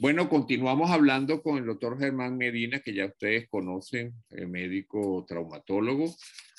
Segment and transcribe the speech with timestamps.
[0.00, 6.16] Bueno, continuamos hablando con el doctor Germán Medina, que ya ustedes conocen, el médico traumatólogo,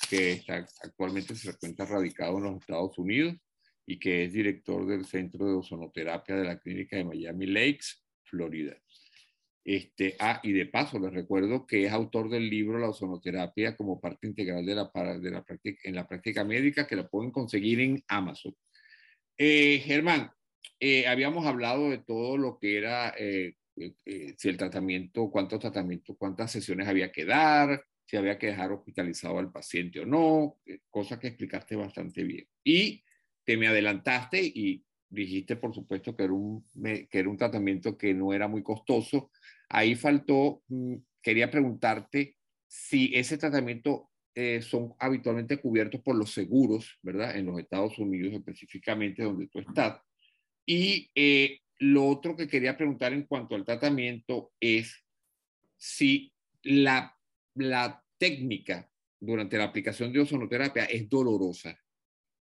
[0.08, 3.34] que está, actualmente se encuentra radicado en los Estados Unidos
[3.84, 8.80] y que es director del Centro de Ozonoterapia de la Clínica de Miami Lakes, Florida.
[9.64, 14.00] Este, ah, y de paso, les recuerdo que es autor del libro La ozonoterapia como
[14.00, 18.54] parte integral de la, práctica, en la práctica médica, que la pueden conseguir en Amazon.
[19.36, 20.30] Eh, Germán,
[20.84, 26.16] eh, habíamos hablado de todo lo que era, eh, eh, si el tratamiento, cuántos tratamientos,
[26.18, 30.58] cuántas sesiones había que dar, si había que dejar hospitalizado al paciente o no,
[30.90, 32.48] cosa que explicaste bastante bien.
[32.64, 33.04] Y
[33.44, 38.12] te me adelantaste y dijiste, por supuesto, que era un, que era un tratamiento que
[38.12, 39.30] no era muy costoso.
[39.68, 44.08] Ahí faltó, mm, quería preguntarte si ese tratamiento
[44.62, 47.36] son habitualmente cubiertos por los seguros, ¿verdad?
[47.36, 50.00] En los Estados Unidos específicamente donde tú estás.
[50.66, 55.04] Y eh, lo otro que quería preguntar en cuanto al tratamiento es
[55.76, 56.32] si
[56.62, 57.16] la,
[57.54, 58.88] la técnica
[59.20, 61.76] durante la aplicación de ozonoterapia es dolorosa.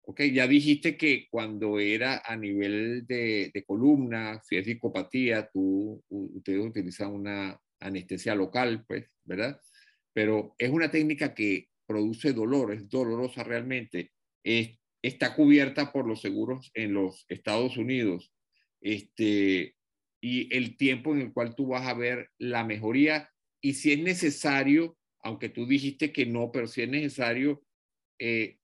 [0.02, 6.02] Ok, ya dijiste que cuando era a nivel de, de columna, si es psicopatía, tú,
[6.08, 9.60] ustedes utilizan una anestesia local, pues, ¿verdad?
[10.14, 14.14] Pero es una técnica que produce dolor, es dolorosa realmente.
[14.44, 14.78] Es,
[15.08, 18.32] está cubierta por los seguros en los Estados Unidos.
[18.82, 19.76] Este,
[20.22, 23.30] y el tiempo en el cual tú vas a ver la mejoría
[23.62, 27.64] y si es necesario, aunque tú dijiste que no, pero si es necesario,
[28.20, 28.58] eh,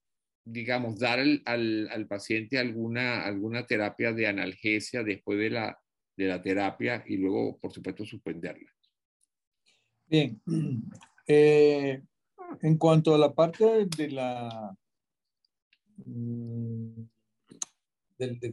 [0.44, 5.78] digamos, dar al, al, paciente alguna, alguna terapia de analgesia después de la,
[6.16, 8.70] de la terapia y luego, por supuesto, suspenderla.
[10.06, 10.40] Bien.
[11.26, 12.02] Eh,
[12.60, 14.76] en cuanto a la parte de la
[15.96, 17.04] Mm,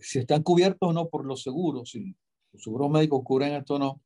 [0.01, 2.15] si están cubiertos o no por los seguros, si
[2.51, 4.01] los seguros médicos cubren esto o no.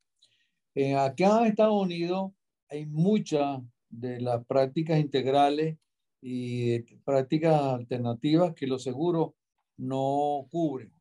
[0.73, 2.31] Eh, acá en Estados Unidos
[2.69, 5.77] hay muchas de las prácticas integrales
[6.21, 9.32] y prácticas alternativas que los seguros
[9.77, 10.92] no cubren.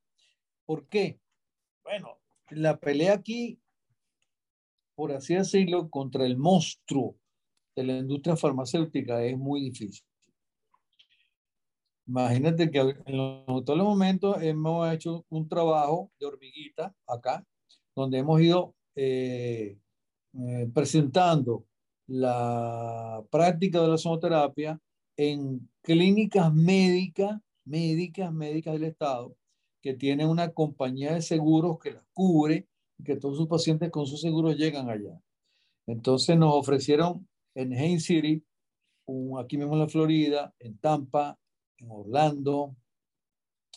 [0.65, 1.19] ¿Por qué?
[1.83, 2.19] Bueno,
[2.51, 3.59] la pelea aquí,
[4.95, 7.17] por así decirlo, contra el monstruo
[7.75, 10.05] de la industria farmacéutica es muy difícil.
[12.07, 17.45] Imagínate que en todos los momentos hemos hecho un trabajo de hormiguita acá,
[17.97, 19.79] donde hemos ido eh,
[20.35, 21.65] eh, presentando
[22.07, 24.79] la práctica de la sonoterapia
[25.17, 29.35] en clínicas médicas, médicas, médicas del Estado,
[29.81, 32.67] que tienen una compañía de seguros que las cubre
[32.99, 35.19] y que todos sus pacientes con sus seguros llegan allá.
[35.87, 38.45] Entonces nos ofrecieron en Haines City,
[39.39, 41.39] aquí mismo en la Florida, en Tampa,
[41.79, 42.77] en Orlando,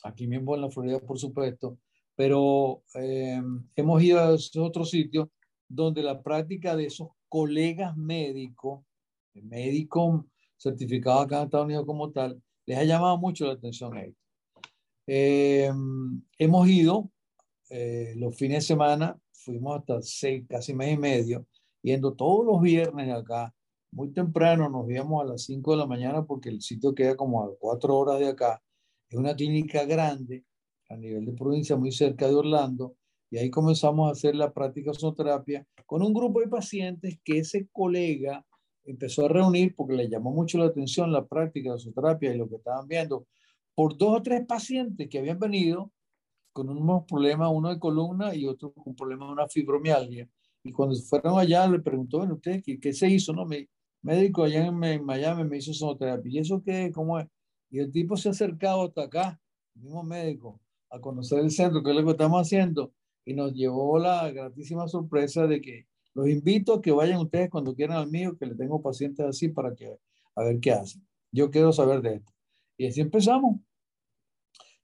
[0.04, 1.78] aquí mismo en la Florida, por supuesto,
[2.16, 3.42] pero eh,
[3.76, 5.30] hemos ido a otros sitios
[5.68, 8.84] donde la práctica de esos colegas médicos,
[9.34, 10.26] médicos
[10.58, 13.94] certificados acá en Estados Unidos como tal, les ha llamado mucho la atención.
[15.06, 15.72] Eh,
[16.38, 17.12] hemos ido
[17.70, 21.48] eh, los fines de semana, fuimos hasta seis, casi mes y medio,
[21.82, 23.54] yendo todos los viernes acá
[23.92, 27.44] muy temprano, nos íbamos a las 5 de la mañana porque el sitio queda como
[27.44, 28.62] a 4 horas de acá.
[29.10, 30.46] Es una clínica grande
[30.90, 32.96] a nivel de provincia, muy cerca de Orlando,
[33.30, 37.40] y ahí comenzamos a hacer la práctica de sonoterapia con un grupo de pacientes que
[37.40, 38.46] ese colega
[38.86, 42.48] empezó a reunir porque le llamó mucho la atención la práctica de sonoterapia y lo
[42.48, 43.28] que estaban viendo
[43.76, 45.92] por dos o tres pacientes que habían venido
[46.54, 50.28] con unos problemas, uno de columna y otro con un problema de una fibromialgia.
[50.64, 53.34] Y cuando fueron allá, le preguntó, bueno, ¿usted qué, qué se hizo?
[53.34, 53.70] No, me,
[54.02, 56.32] médico allá en, Miami me hizo sonoterapia.
[56.32, 56.92] ¿Y eso qué?
[56.94, 57.28] ¿Cómo es?
[57.70, 59.40] Y el tipo se ha acercado hasta acá,
[59.76, 60.60] el mismo médico,
[60.90, 62.94] a conocer el centro, que es lo que estamos haciendo,
[63.26, 67.76] y nos llevó la gratísima sorpresa de que los invito a que vayan ustedes cuando
[67.76, 69.98] quieran al mío, que le tengo pacientes así para que
[70.36, 71.06] a ver qué hacen.
[71.32, 72.32] Yo quiero saber de esto.
[72.78, 73.60] Y así empezamos.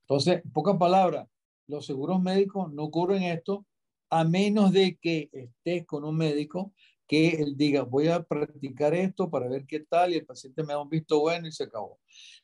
[0.02, 1.28] Entonces, pocas palabras,
[1.68, 3.66] los seguros médicos no cubren esto
[4.10, 6.74] a menos de que estés con un médico
[7.08, 10.74] que él diga, voy a practicar esto para ver qué tal y el paciente me
[10.74, 12.00] da un visto bueno y se acabó.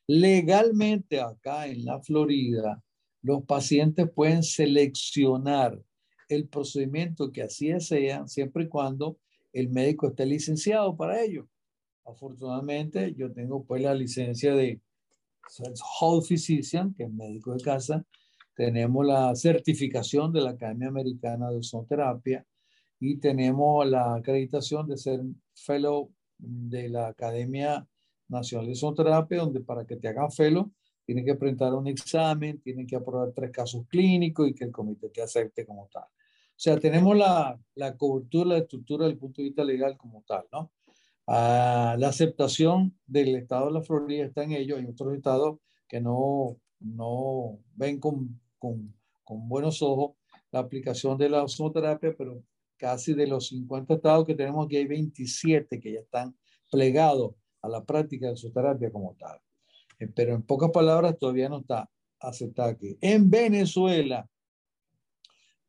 [0.07, 2.83] Legalmente acá en la Florida,
[3.21, 5.79] los pacientes pueden seleccionar
[6.27, 9.17] el procedimiento que así desean, siempre y cuando
[9.51, 11.47] el médico esté licenciado para ello.
[12.05, 14.81] Afortunadamente, yo tengo pues la licencia de
[15.99, 18.05] Hall Physician, que es médico de casa.
[18.55, 22.45] Tenemos la certificación de la Academia Americana de Sonoterapia
[22.99, 25.21] y tenemos la acreditación de ser
[25.55, 27.87] fellow de la Academia
[28.27, 30.71] Nacional de Sonoterapia, donde para que te hagan fellow
[31.09, 35.09] tienen que presentar un examen, tienen que aprobar tres casos clínicos y que el comité
[35.09, 36.03] te acepte como tal.
[36.55, 40.45] sea, tenemos la, la cobertura, la estructura desde el punto de vista legal como tal,
[40.51, 40.71] ¿no?
[41.25, 44.77] Ah, la aceptación del estado de la Florida está en ello.
[44.77, 45.57] Hay otros estados
[45.87, 48.93] que no, no ven con, con,
[49.23, 50.11] con buenos ojos
[50.51, 52.43] la aplicación de la ozonoterapia, pero
[52.79, 56.35] casi de los 50 estados que tenemos aquí hay 27 que ya están
[56.71, 59.37] plegados a la práctica de ozonoterapia como tal.
[59.99, 61.89] Eh, pero en pocas palabras todavía no está
[62.21, 62.97] aceptada aquí.
[63.01, 64.27] En Venezuela,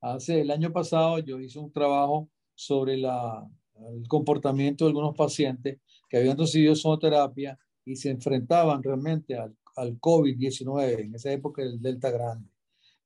[0.00, 6.16] hace el año pasado yo hice un trabajo sobre el comportamiento de algunos pacientes que
[6.16, 12.10] habían recibido ozonoterapia y se enfrentaban realmente al, al COVID-19, en esa época el Delta
[12.10, 12.50] grande,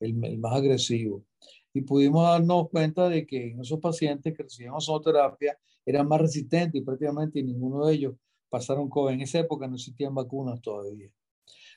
[0.01, 1.25] el más agresivo
[1.75, 6.81] y pudimos darnos cuenta de que en esos pacientes que recibían ozonoterapia eran más resistentes
[6.81, 8.15] y prácticamente ninguno de ellos
[8.49, 9.15] pasaron COVID.
[9.15, 11.11] En esa época no existían vacunas todavía.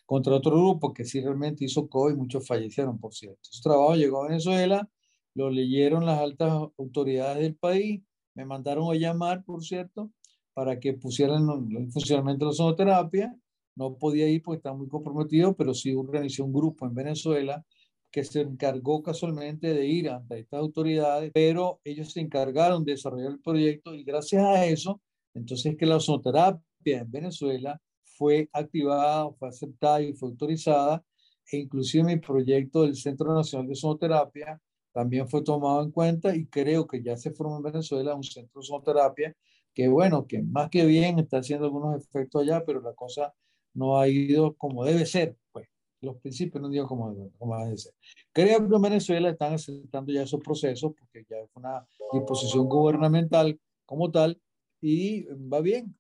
[0.06, 3.40] Contra otro grupo que sí realmente hizo COVID, muchos fallecieron, por cierto.
[3.42, 4.88] Su trabajo llegó a Venezuela,
[5.34, 8.02] lo leyeron las altas autoridades del país,
[8.36, 10.12] me mandaron a llamar, por cierto,
[10.54, 13.36] para que pusieran en funcionamiento la ozonoterapia.
[13.76, 17.66] No podía ir porque estaba muy comprometido, pero sí organizé un grupo en Venezuela
[18.12, 23.32] que se encargó casualmente de ir ante estas autoridades, pero ellos se encargaron de desarrollar
[23.32, 25.02] el proyecto y gracias a eso,
[25.34, 31.04] entonces que la ozonoterapia en Venezuela fue activada, fue aceptada y fue autorizada,
[31.52, 34.62] e inclusive mi proyecto del Centro Nacional de Ozonoterapia
[34.92, 38.52] también fue tomado en cuenta y creo que ya se formó en Venezuela un centro
[38.56, 39.36] de ozonoterapia
[39.74, 43.32] que bueno, que más que bien está haciendo algunos efectos allá, pero la cosa
[43.76, 45.68] no ha ido como debe ser, pues
[46.02, 47.94] los principios, no digo cómo, cómo debe ser.
[48.32, 53.60] Creo que en Venezuela están aceptando ya esos procesos porque ya es una disposición gubernamental
[53.86, 54.40] como tal
[54.82, 55.96] y va bien,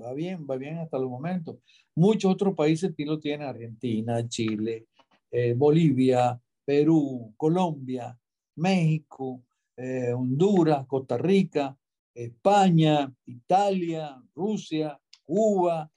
[0.00, 1.60] va bien, va bien hasta el momento.
[1.94, 4.86] Muchos otros países sí lo tienen, Argentina, Chile,
[5.30, 8.16] eh, Bolivia, Perú, Colombia,
[8.56, 9.42] México,
[9.76, 11.76] eh, Honduras, Costa Rica,
[12.14, 15.90] España, Italia, Rusia, Cuba,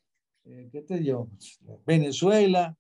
[0.46, 1.30] eh, ¿qué te digo?
[1.86, 2.76] Venezuela,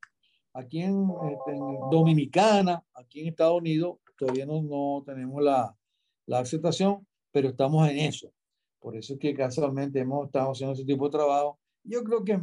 [0.58, 1.56] aquí en, este,
[1.92, 5.76] Dominicana, aquí en Estados Unidos, todavía no, no tenemos la,
[6.26, 8.32] la, aceptación, pero estamos en eso.
[8.80, 11.60] Por eso es que casualmente hemos estado haciendo ese tipo de trabajo.
[11.84, 12.40] Yo creo que,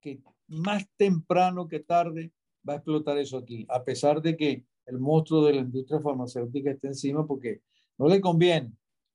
[0.00, 2.32] que más temprano que tarde
[2.68, 6.72] va a explotar eso aquí, a pesar de que el monstruo de la industria farmacéutica
[6.72, 7.62] está encima, porque
[7.98, 8.72] no le conviene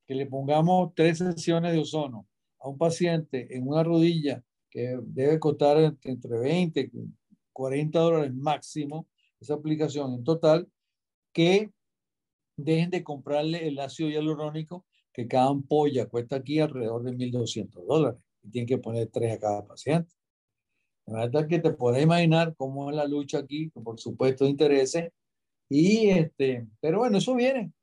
[0.07, 2.25] que le pongamos tres sesiones de ozono
[2.59, 6.91] a un paciente en una rodilla que debe costar entre 20
[7.59, 9.05] 40 dólares máximo
[9.41, 10.69] esa aplicación en total,
[11.33, 11.73] que
[12.55, 18.21] dejen de comprarle el ácido hialurónico, que cada ampolla cuesta aquí alrededor de 1.200 dólares
[18.43, 20.15] y tienen que poner tres a cada paciente.
[21.05, 25.11] La verdad que te puedes imaginar cómo es la lucha aquí, por supuesto, intereses.
[25.67, 27.73] Y este, pero bueno, eso viene.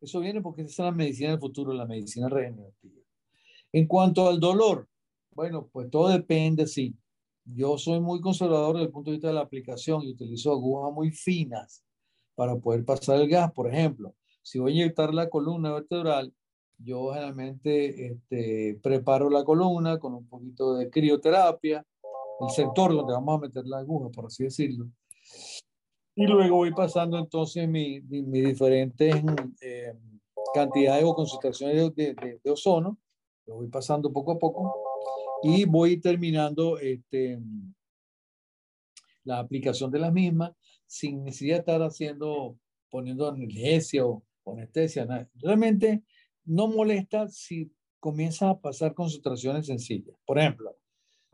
[0.00, 3.00] Eso viene porque esa es la medicina del futuro, la medicina regenerativa.
[3.72, 4.88] En cuanto al dolor,
[5.30, 6.96] bueno, pues todo depende, sí
[7.44, 10.92] yo soy muy conservador desde el punto de vista de la aplicación y utilizo agujas
[10.92, 11.84] muy finas
[12.34, 13.52] para poder pasar el gas.
[13.52, 16.32] Por ejemplo, si voy a inyectar la columna vertebral,
[16.78, 21.84] yo generalmente este, preparo la columna con un poquito de crioterapia,
[22.40, 24.88] el sector donde vamos a meter la aguja, por así decirlo.
[26.16, 29.14] Y luego voy pasando entonces mis mi, diferentes
[29.60, 29.92] eh,
[30.52, 32.98] cantidades o concentraciones de, de, de ozono,
[33.46, 34.83] lo voy pasando poco a poco
[35.44, 37.38] y voy terminando este,
[39.24, 40.52] la aplicación de las mismas
[40.86, 42.58] sin necesidad de estar haciendo,
[42.90, 45.06] poniendo analgesia o, anestesia.
[45.36, 46.02] Realmente
[46.44, 50.16] no molesta si comienza a pasar concentraciones sencillas.
[50.26, 50.76] Por ejemplo,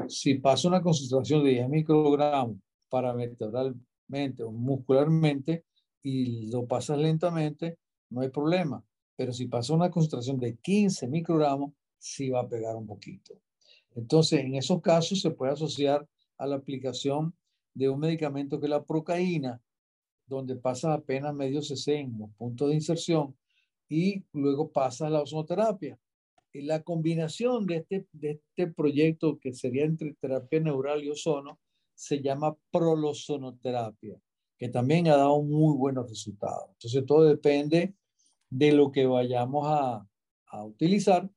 [0.08, 2.56] si pasa una concentración de 10 microgramos
[2.88, 5.64] paravertebralmente o muscularmente
[6.02, 7.78] y lo pasas lentamente,
[8.10, 8.84] no hay problema.
[9.16, 13.34] Pero si pasa una concentración de 15 microgramos, sí va a pegar un poquito.
[14.00, 17.36] Entonces, en esos casos se puede asociar a la aplicación
[17.74, 19.60] de un medicamento que es la procaína,
[20.26, 23.36] donde pasa apenas medio cc en los puntos de inserción
[23.88, 25.98] y luego pasa a la ozonoterapia.
[26.52, 31.60] Y la combinación de este, de este proyecto, que sería entre terapia neural y ozono,
[31.94, 34.18] se llama prolosonoterapia,
[34.56, 36.70] que también ha dado muy buenos resultados.
[36.70, 37.94] Entonces, todo depende
[38.48, 40.08] de lo que vayamos a,
[40.46, 41.28] a utilizar,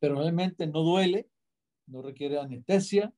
[0.00, 1.31] pero realmente no duele
[1.92, 3.12] no requiere anestesia,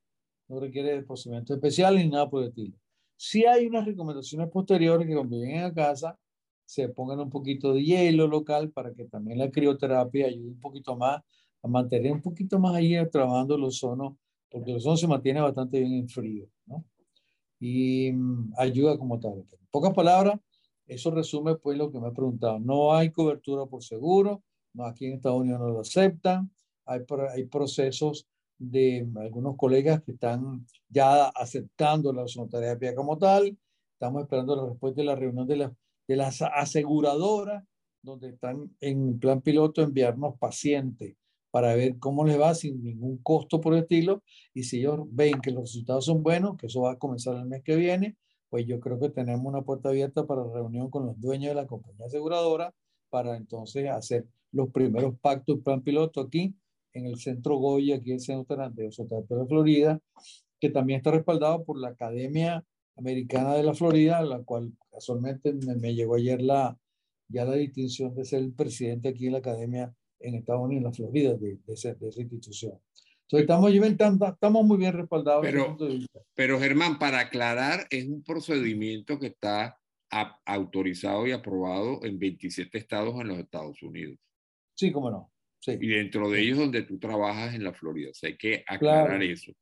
[0.48, 2.76] no requiere procedimientos especiales ni nada por el estilo.
[3.16, 6.18] Si hay unas recomendaciones posteriores que cuando lleguen a casa
[6.64, 10.96] se pongan un poquito de hielo local para que también la crioterapia ayude un poquito
[10.96, 11.22] más
[11.62, 14.18] a mantener un poquito más ahí trabajando el ozono,
[14.50, 16.84] porque el ozono se mantiene bastante bien en frío, ¿no?
[17.60, 19.38] Y mm, ayuda como tal.
[19.38, 20.38] En pocas palabras,
[20.86, 22.58] Eso resume pues lo que me he preguntado.
[22.60, 24.42] No hay cobertura por seguro,
[24.74, 26.50] no, aquí en Estados Unidos no lo aceptan,
[26.84, 27.00] hay,
[27.32, 28.26] hay procesos
[28.58, 33.56] de algunos colegas que están ya aceptando la ozonoterapia como tal.
[33.92, 35.70] Estamos esperando la respuesta de la reunión de,
[36.08, 37.64] de las aseguradoras,
[38.02, 41.16] donde están en plan piloto enviarnos pacientes
[41.50, 44.22] para ver cómo les va sin ningún costo por el estilo.
[44.52, 47.46] Y si ellos ven que los resultados son buenos, que eso va a comenzar el
[47.46, 48.16] mes que viene,
[48.50, 51.66] pues yo creo que tenemos una puerta abierta para reunión con los dueños de la
[51.66, 52.74] compañía aseguradora
[53.08, 56.54] para entonces hacer los primeros pactos plan piloto aquí
[56.94, 60.00] en el centro Goya, aquí en el centro de de Florida,
[60.60, 62.64] que también está respaldado por la Academia
[62.96, 66.78] Americana de la Florida, la cual casualmente me, llegó ayer la,
[67.28, 70.84] ya la distinción de ser el presidente aquí en la Academia en Estados Unidos, en
[70.84, 72.80] la Florida, de, de, esa, de esa institución.
[73.28, 75.42] Entonces, estamos, estamos muy bien respaldados.
[75.42, 75.76] Pero,
[76.34, 79.78] pero Germán, para aclarar, es un procedimiento que está
[80.44, 84.18] autorizado y aprobado en 27 estados en los Estados Unidos.
[84.74, 85.33] Sí, cómo no.
[85.66, 88.10] Y dentro de ellos donde tú trabajas en la Florida.
[88.10, 89.52] O sea, hay que aclarar eso.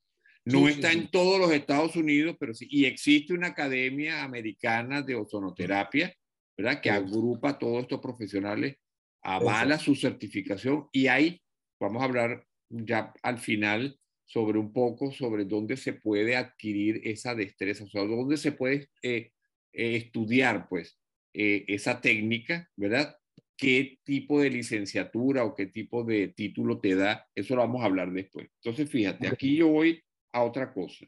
[0.45, 2.67] No está en todos los Estados Unidos, pero sí.
[2.71, 6.13] Y existe una academia americana de ozonoterapia,
[6.57, 6.81] ¿verdad?
[6.81, 8.77] Que agrupa a todos estos profesionales,
[9.23, 11.41] avala su certificación y hay,
[11.79, 17.35] vamos a hablar ya al final sobre un poco sobre dónde se puede adquirir esa
[17.35, 19.31] destreza, o sea, dónde se puede eh,
[19.73, 20.99] eh, estudiar, pues,
[21.35, 23.15] eh, esa técnica, ¿verdad?
[23.57, 27.87] Qué tipo de licenciatura o qué tipo de título te da, eso lo vamos a
[27.87, 28.49] hablar después.
[28.57, 31.07] Entonces, fíjate, aquí yo voy a otra cosa.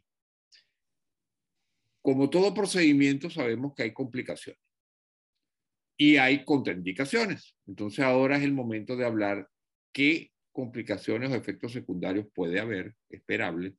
[2.03, 4.61] Como todo procedimiento, sabemos que hay complicaciones
[5.97, 7.57] y hay contraindicaciones.
[7.67, 9.49] Entonces, ahora es el momento de hablar
[9.93, 13.75] qué complicaciones o efectos secundarios puede haber, esperable,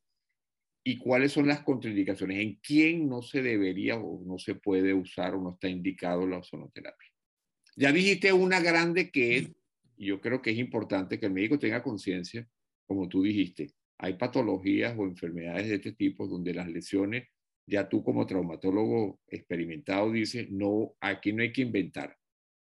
[0.83, 5.33] y cuáles son las contraindicaciones, en quién no se debería o no se puede usar
[5.33, 7.14] o no está indicado la ozonoterapia.
[7.75, 9.51] Ya dijiste una grande que es,
[9.97, 12.47] y yo creo que es importante que el médico tenga conciencia,
[12.85, 17.27] como tú dijiste, hay patologías o enfermedades de este tipo donde las lesiones,
[17.67, 22.15] ya tú como traumatólogo experimentado dices, no, aquí no hay que inventar.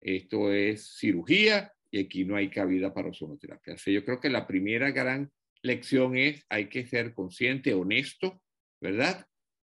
[0.01, 3.75] Esto es cirugía y aquí no hay cabida para ozonoterapia.
[3.75, 8.41] O yo creo que la primera gran lección es, hay que ser consciente, honesto,
[8.81, 9.25] ¿verdad?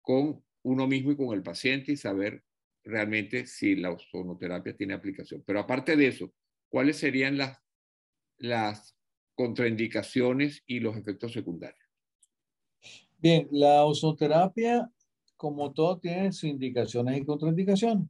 [0.01, 2.43] Con uno mismo y con el paciente y saber
[2.89, 5.43] realmente si la ozonoterapia tiene aplicación.
[5.45, 6.33] Pero aparte de eso,
[6.69, 7.59] ¿cuáles serían las,
[8.37, 8.95] las
[9.35, 11.79] contraindicaciones y los efectos secundarios?
[13.17, 14.89] Bien, la ozonoterapia,
[15.37, 18.07] como todo, tiene sus indicaciones y contraindicaciones,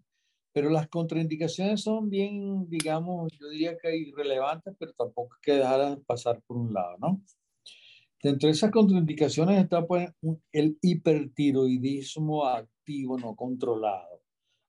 [0.52, 6.00] pero las contraindicaciones son bien, digamos, yo diría que irrelevantes, pero tampoco hay que dejarlas
[6.06, 7.22] pasar por un lado, ¿no?
[8.22, 10.10] Dentro de esas contraindicaciones está pues,
[10.52, 14.19] el hipertiroidismo activo no controlado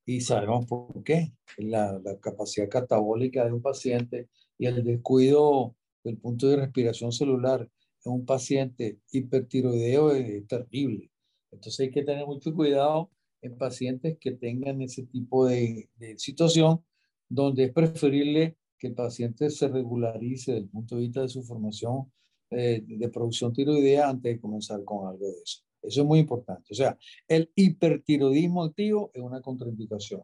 [0.04, 1.33] y sabemos por qué.
[1.59, 4.28] La, capacidad catabólica de un paciente
[4.59, 7.69] y el descuido del punto de respiración celular
[8.04, 11.11] en un paciente hipertiroideo es, terrible.
[11.50, 13.11] Entonces hay que tener mucho cuidado
[13.42, 16.85] en pacientes que tengan ese tipo de, de situación
[17.28, 21.42] donde es preferible que el paciente se regularice desde el punto de vista de su
[21.42, 22.11] formación
[22.50, 25.62] eh, de producción tiroidea antes de comenzar con algo de eso.
[25.82, 26.66] Eso es muy importante.
[26.70, 26.96] O sea,
[27.26, 30.22] el hipertiroidismo activo es una contraindicación.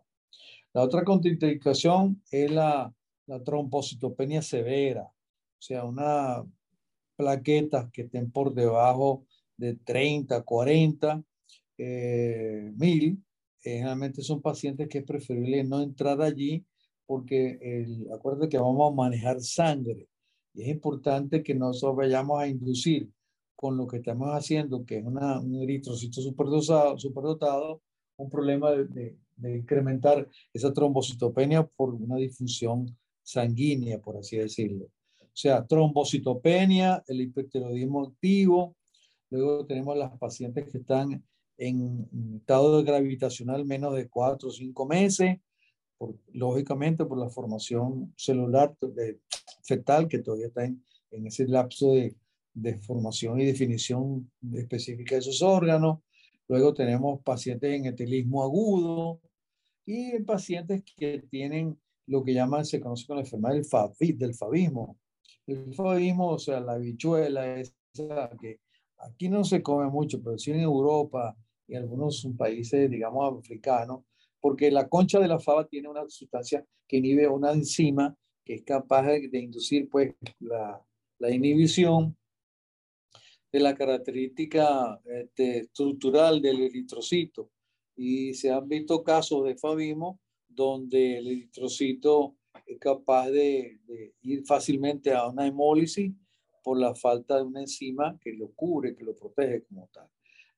[0.72, 2.94] La otra contraindicación es la,
[3.26, 6.44] la trombocitopenia severa, o sea, una
[7.16, 11.24] plaquetas que estén por debajo de 30, 40
[11.78, 13.22] eh, mil.
[13.64, 16.64] Eh, generalmente son pacientes que es preferible no entrar allí
[17.06, 20.08] porque el, acuérdate que vamos a manejar sangre
[20.54, 23.10] y es importante que no vayamos a inducir
[23.56, 27.82] con lo que estamos haciendo, que es una, un eritrocito superdosado, superdotado,
[28.18, 34.86] un problema de, incrementar esa trombocitopenia por una disfunción sanguínea, por así decirlo.
[35.20, 38.76] O sea, trombocitopenia, el hipertiroidismo activo,
[39.30, 41.22] luego tenemos las pacientes que están
[41.58, 45.38] en estado gravitacional menos de cuatro o cinco meses,
[45.98, 48.74] por, lógicamente por la formación celular
[49.62, 52.14] fetal que todavía está en, en ese lapso de,
[52.56, 55.98] de formación y definición específica de esos órganos.
[56.48, 59.20] Luego tenemos pacientes en etilismo agudo
[59.84, 63.54] y pacientes que tienen lo que llaman, se conoce con la enfermedad
[63.98, 64.96] del, del fabismo.
[65.46, 68.60] El fabismo, o sea, la bichuela, esa que
[68.98, 71.36] aquí no se come mucho, pero sí en Europa
[71.68, 74.02] y algunos países, digamos, africanos,
[74.40, 78.62] porque la concha de la fava tiene una sustancia que inhibe una enzima que es
[78.62, 80.80] capaz de, de inducir pues la,
[81.18, 82.16] la inhibición
[83.56, 87.50] de la característica este, estructural del eritrocito.
[87.96, 92.36] Y se han visto casos de fabismo donde el eritrocito
[92.66, 96.12] es capaz de, de, ir fácilmente a una hemólisis
[96.62, 100.06] por la falta de una enzima que lo cubre, que lo protege como tal.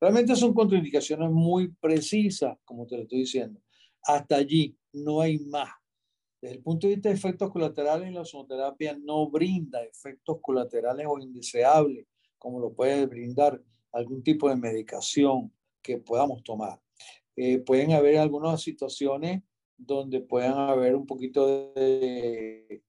[0.01, 3.61] Realmente son contraindicaciones muy precisas, como te lo estoy diciendo.
[4.03, 5.71] Hasta allí no hay más.
[6.41, 11.21] Desde el punto de vista de efectos colaterales, la ozonoterapia no brinda efectos colaterales o
[11.21, 12.08] indeseables,
[12.39, 15.53] como lo puede brindar algún tipo de medicación
[15.83, 16.81] que podamos tomar.
[17.37, 19.43] Eh, pueden haber algunas situaciones
[19.77, 22.83] donde puedan haber un poquito de,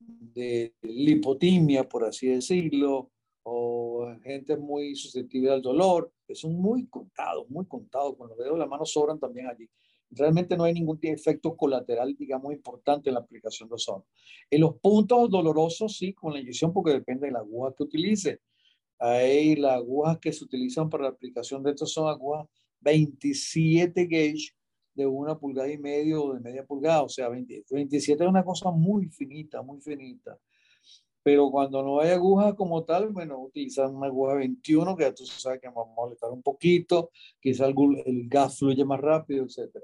[0.00, 3.10] de lipotimia, por así decirlo,
[3.42, 8.58] o gente muy susceptible al dolor, son muy contados, muy contados, con los dedos de
[8.58, 9.68] la mano sobran también allí.
[10.10, 14.06] Realmente no hay ningún efecto colateral, digamos, importante en la aplicación de ozono.
[14.50, 18.40] En los puntos dolorosos, sí, con la inyección, porque depende de la aguja que utilice.
[18.98, 22.46] Hay las agujas que se utilizan para la aplicación de estos son agujas
[22.80, 24.52] 27 gauge
[24.94, 28.70] de una pulgada y medio o de media pulgada, o sea, 27 es una cosa
[28.70, 30.36] muy finita, muy finita.
[31.22, 35.24] Pero cuando no hay aguja como tal, bueno, utilizan una aguja 21 que ya tú
[35.26, 37.10] sabes que va a molestar un poquito,
[37.40, 37.74] quizá el,
[38.06, 39.76] el gas fluye más rápido, etc.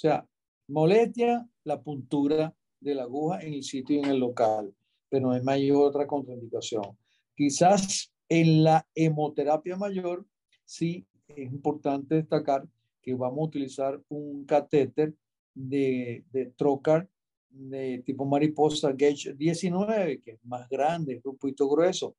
[0.00, 0.26] Sea,
[0.68, 4.74] molestia la puntura de la aguja en el sitio y en el local,
[5.10, 6.96] pero no hay mayor otra contraindicación.
[7.36, 10.24] Quizás en la hemoterapia mayor,
[10.64, 12.66] sí es importante destacar
[13.02, 15.14] que vamos a utilizar un catéter
[15.52, 17.06] de, de trocar
[17.50, 22.16] de tipo mariposa Gauge 19, que es más grande, es un poquito grueso.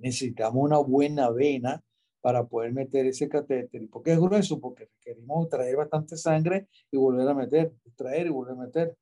[0.00, 1.80] necesitamos una buena vena
[2.20, 3.82] para poder meter ese catéter.
[3.82, 4.60] ¿Y por qué es grueso?
[4.60, 8.96] Porque queremos traer bastante sangre y volver a meter, traer y volver a meter.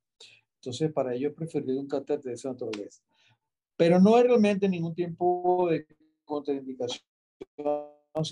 [0.57, 3.03] Entonces, para ello preferido un catéter de esa naturaleza.
[3.77, 5.87] Pero no hay realmente ningún tiempo de
[6.25, 7.03] contraindicación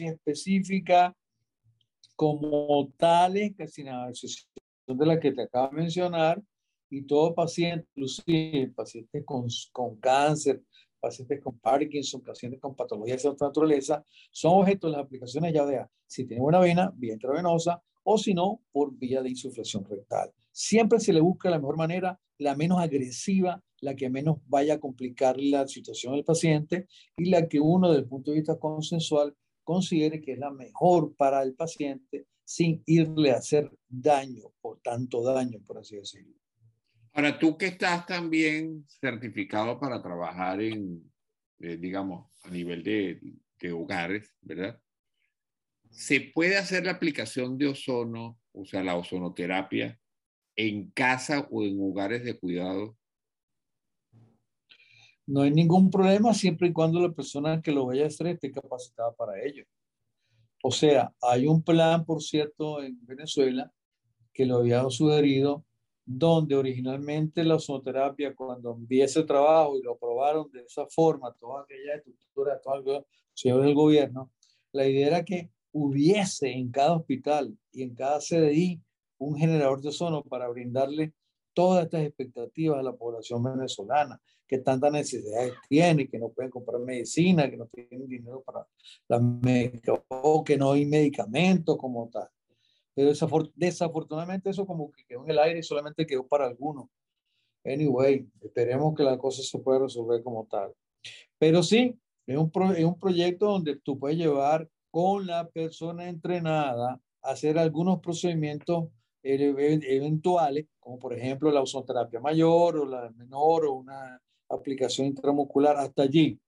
[0.01, 1.15] específica
[2.17, 4.49] como tales, que sin excepción
[4.87, 6.43] de la que te acabo de mencionar,
[6.91, 10.63] y todo paciente, inclusive pacientes con, con cáncer,
[11.05, 15.67] pacientes con Parkinson, pacientes con patologías de otra naturaleza, son objeto de las aplicaciones ya
[15.67, 20.33] de si tiene buena vena, vía intravenosa, o si no, por vía de insuflación rectal.
[20.51, 24.81] Siempre se le busca la mejor manera, la menos agresiva, la que menos vaya a
[24.81, 26.87] complicar la situación del paciente
[27.19, 31.15] y la que uno, desde el punto de vista consensual, considere que es la mejor
[31.17, 36.44] para el paciente sin irle a hacer daño, por tanto daño, por así decirlo.
[37.17, 41.13] Ahora, tú que estás también certificado para trabajar en,
[41.61, 43.21] eh, digamos, a nivel de,
[43.61, 44.81] de hogares, ¿verdad?
[45.91, 49.97] ¿Se puede hacer la aplicación de ozono, o sea, la ozonoterapia,
[50.57, 52.97] en casa o en hogares de cuidado?
[55.25, 58.51] No hay ningún problema siempre y cuando la persona que lo vaya a hacer esté
[58.51, 59.65] capacitada para ello.
[60.65, 63.73] O sea, hay un plan, por cierto, en Venezuela
[64.33, 65.65] que lo había sugerido
[66.05, 71.63] donde originalmente la ozonoterapia, cuando empieza el trabajo y lo aprobaron de esa forma, toda
[71.63, 74.31] aquella estructura, todo señor del gobierno,
[74.73, 78.81] la idea era que hubiese en cada hospital y en cada CDI
[79.19, 81.15] un generador de ozono para brindarle
[81.53, 86.81] todas estas expectativas a la población venezolana, que tantas necesidades tiene, que no pueden comprar
[86.81, 88.67] medicina, que no tienen dinero para
[89.09, 92.29] la médica, o que no hay medicamentos como tal.
[92.95, 93.13] Pero
[93.57, 96.89] desafortunadamente eso como que quedó en el aire y solamente quedó para algunos.
[97.65, 100.73] Anyway, esperemos que la cosa se pueda resolver como tal.
[101.39, 107.01] Pero sí, es un, es un proyecto donde tú puedes llevar con la persona entrenada
[107.23, 108.89] a hacer algunos procedimientos
[109.23, 116.03] eventuales, como por ejemplo la ozonoterapia mayor o la menor o una aplicación intramuscular hasta
[116.03, 116.39] allí.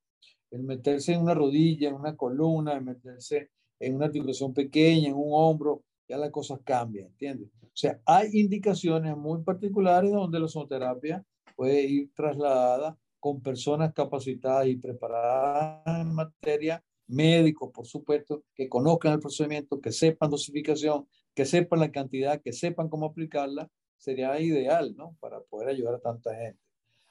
[0.51, 5.17] El meterse en una rodilla, en una columna, el meterse en una articulación pequeña, en
[5.17, 7.49] un hombro, ya las cosas cambian, ¿entiendes?
[7.63, 14.67] O sea, hay indicaciones muy particulares donde la ozonoterapia puede ir trasladada con personas capacitadas
[14.69, 21.45] y preparadas en materia, médicos, por supuesto, que conozcan el procedimiento, que sepan dosificación, que
[21.45, 25.17] sepan la cantidad, que sepan cómo aplicarla, sería ideal, ¿no?
[25.21, 26.61] Para poder ayudar a tanta gente.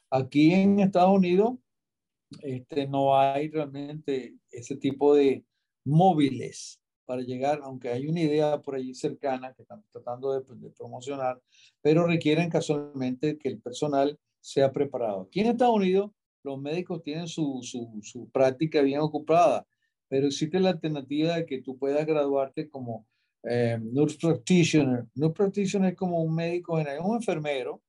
[0.10, 1.56] Aquí en Estados Unidos
[2.42, 5.44] este, no hay realmente ese tipo de
[5.84, 10.70] móviles para llegar, aunque hay una idea por allí cercana que están tratando de, de,
[10.72, 11.42] promocionar,
[11.82, 15.22] pero requieren casualmente que el personal sea preparado.
[15.22, 16.12] Aquí en Estados Unidos
[16.44, 19.66] los médicos tienen su, su, su práctica bien ocupada,
[20.08, 23.08] pero existe la alternativa de que tú puedas graduarte como
[23.44, 25.06] eh, nurse practitioner.
[25.16, 27.82] Nurse practitioner es como un médico general, un enfermero,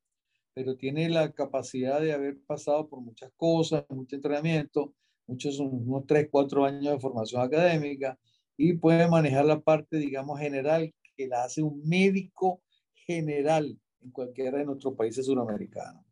[0.54, 4.94] pero tiene la capacidad de haber pasado por muchas cosas, mucho entrenamiento,
[5.26, 8.18] muchos, unos 3, 4 años de formación académica
[8.56, 12.62] y puede manejar la parte, digamos, general que la hace un médico
[12.94, 16.04] general en cualquiera de nuestros países suramericanos.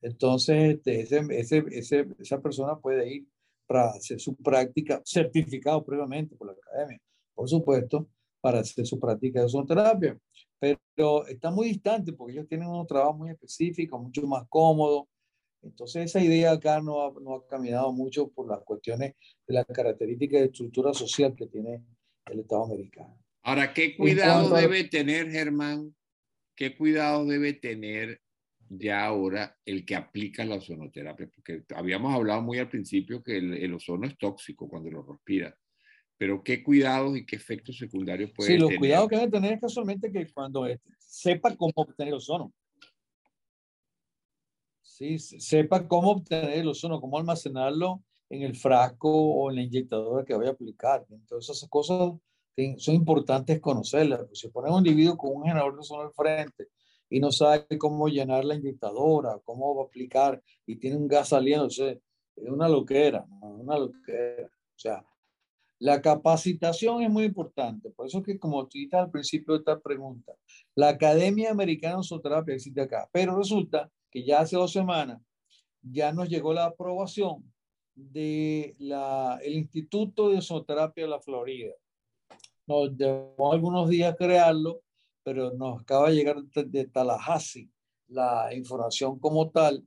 [0.00, 3.26] Entonces, este, ese, ese, esa persona puede ir
[3.66, 7.00] para hacer su práctica, certificado previamente por la academia,
[7.34, 8.08] por supuesto,
[8.40, 10.18] para hacer su práctica de ozonoterapia.
[10.58, 15.08] Pero está muy distante porque ellos tienen un trabajo muy específico, mucho más cómodo.
[15.62, 19.14] Entonces, esa idea acá no ha, no ha caminado mucho por las cuestiones
[19.46, 21.82] de la característica de estructura social que tiene
[22.26, 23.18] el Estado americano.
[23.42, 25.94] Ahora, ¿qué cuidado debe tener, Germán?
[26.54, 28.20] ¿Qué cuidado debe tener
[28.68, 31.28] ya ahora el que aplica la ozonoterapia?
[31.34, 35.56] Porque habíamos hablado muy al principio que el, ozono es tóxico cuando lo respira.
[36.16, 38.60] Pero ¿qué cuidados y qué efectos secundarios puede tener?
[38.60, 40.66] Sí, los cuidados que debe tener es casualmente que cuando
[40.98, 42.52] sepa cómo obtener ozono.
[45.02, 50.24] Sí, sepa cómo obtener el ozono, cómo almacenarlo en el frasco o en la inyectadora
[50.24, 51.04] que vaya a aplicar.
[51.10, 52.12] Entonces, esas cosas
[52.76, 54.20] son importantes conocerlas.
[54.28, 56.68] Pues si ponemos un individuo con un generador de ozono al frente
[57.10, 61.30] y no sabe cómo llenar la inyectadora, cómo va a aplicar y tiene un gas
[61.30, 61.98] saliendo, es
[62.36, 64.46] una loquera, una loquera.
[64.46, 65.04] O sea,
[65.80, 67.90] la capacitación es muy importante.
[67.90, 70.32] Por eso que, como tú dijiste al principio de esta pregunta,
[70.76, 75.20] la Academia Americana de Ozonoterapia existe acá, pero resulta que ya hace dos semanas
[75.82, 77.52] ya nos llegó la aprobación
[77.94, 78.76] del
[79.42, 81.74] el Instituto de Ozonoterapia de la Florida.
[82.66, 84.82] Nos llevó algunos días crearlo,
[85.24, 87.68] pero nos acaba de llegar de, Tallahassee
[88.08, 89.84] la información como tal.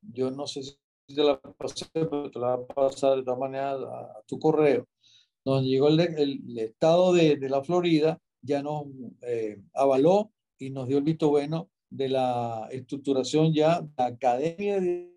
[0.00, 0.76] Yo no sé si
[1.14, 4.88] te la pasé, pero te la voy a pasar de todas maneras a, tu correo.
[5.44, 8.84] Nos llegó el, el, estado de, de, la Florida, ya nos
[9.22, 15.10] eh, avaló y nos dio el visto bueno de la estructuración ya la academia de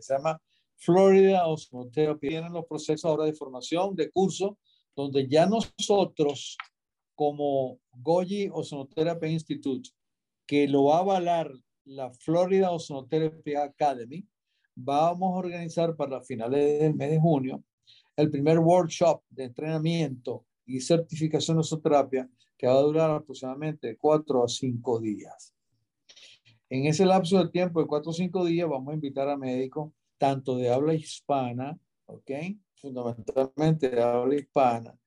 [0.00, 0.40] se llama
[0.76, 2.28] Florida Osmoterapy.
[2.28, 4.58] Tienen los procesos ahora de formación, de curso,
[4.94, 6.56] donde ya nosotros,
[7.14, 9.90] como Goyi Osonotherapy Institute,
[10.46, 11.52] que lo va a avalar
[11.84, 14.26] la Florida Osonotherapy Academy,
[14.74, 17.64] vamos a organizar para finales del mes de junio
[18.16, 24.44] el primer workshop de entrenamiento y certificación de ozonoterapia que va a durar aproximadamente cuatro
[24.44, 25.54] a cinco días.
[26.68, 29.92] En ese lapso de tiempo de cuatro o cinco días vamos a invitar a médicos
[30.18, 32.30] tanto de habla hispana, ¿ok?
[32.74, 34.98] Fundamentalmente de habla hispana,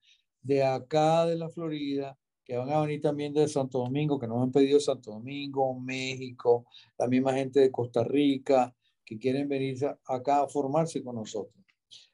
[0.41, 4.41] de acá de la Florida, que van a venir también de Santo Domingo, que nos
[4.41, 6.65] han pedido Santo Domingo, México,
[6.97, 11.63] la misma gente de Costa Rica, que quieren venir acá a formarse con nosotros.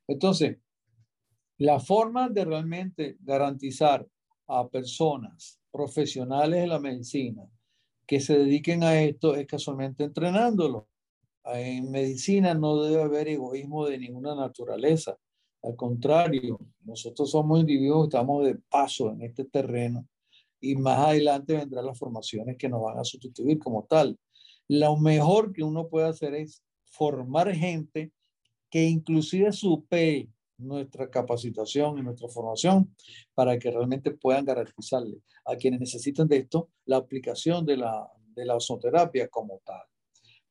[0.07, 0.57] Entonces,
[1.60, 4.06] la forma de realmente garantizar
[4.48, 7.43] a personas profesionales de la medicina
[8.08, 10.86] que se dediquen a esto es casualmente entrenándolos
[11.45, 15.17] en medicina no debe haber egoísmo de ninguna naturaleza.
[15.62, 20.08] Al contrario, nosotros somos individuos estamos de paso en este terreno
[20.62, 24.17] y más adelante vendrán las formaciones que nos van a sustituir como tal.
[24.67, 28.12] Lo mejor que uno puede hacer es formar gente
[28.69, 32.93] que inclusive supere nuestra capacitación y nuestra formación
[33.34, 38.45] para que realmente puedan garantizarle a quienes necesitan de esto la aplicación de la, de
[38.45, 38.58] la
[39.30, 39.82] como tal.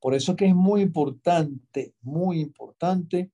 [0.01, 3.33] Por eso que es muy importante, muy importante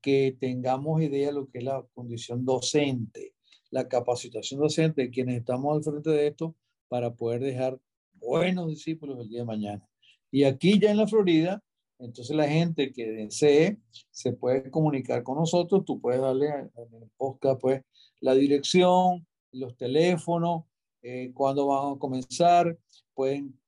[0.00, 3.34] que tengamos idea de lo que es la condición docente,
[3.70, 6.54] la capacitación docente de quienes estamos al frente de esto
[6.88, 7.78] para poder dejar
[8.14, 9.88] buenos discípulos el día de mañana.
[10.30, 11.62] Y aquí ya en la Florida,
[11.98, 13.78] entonces la gente que desee
[14.10, 15.84] se puede comunicar con nosotros.
[15.84, 17.82] Tú puedes darle en el podcast pues
[18.20, 20.64] la dirección, los teléfonos,
[21.02, 22.76] eh, cuándo van a comenzar.
[23.14, 23.58] Pueden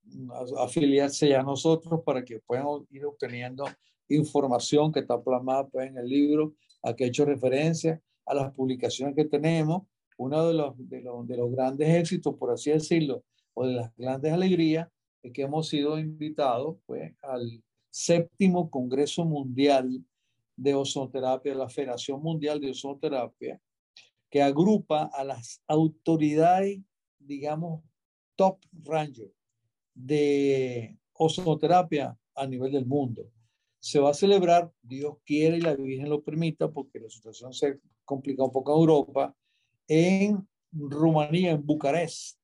[0.59, 3.65] afiliarse a nosotros para que puedan ir obteniendo
[4.09, 8.53] información que está plasmada pues, en el libro a que he hecho referencia a las
[8.53, 9.83] publicaciones que tenemos.
[10.17, 13.97] Uno de los, de los, de los grandes éxitos, por así decirlo, o de las
[13.97, 14.89] grandes alegrías,
[15.23, 20.05] es que hemos sido invitados pues, al séptimo Congreso Mundial
[20.57, 23.61] de Ozonoterapia, la Federación Mundial de Ozonoterapia,
[24.31, 26.81] que agrupa a las autoridades,
[27.19, 27.83] digamos,
[28.37, 29.33] top ranger
[29.95, 33.31] de ozonoterapia a nivel del mundo.
[33.81, 37.81] Se va a celebrar, Dios quiere y la Virgen lo permita, porque la situación se
[38.05, 39.37] complica un poco en Europa,
[39.89, 42.39] en Rumanía, en Bucarest,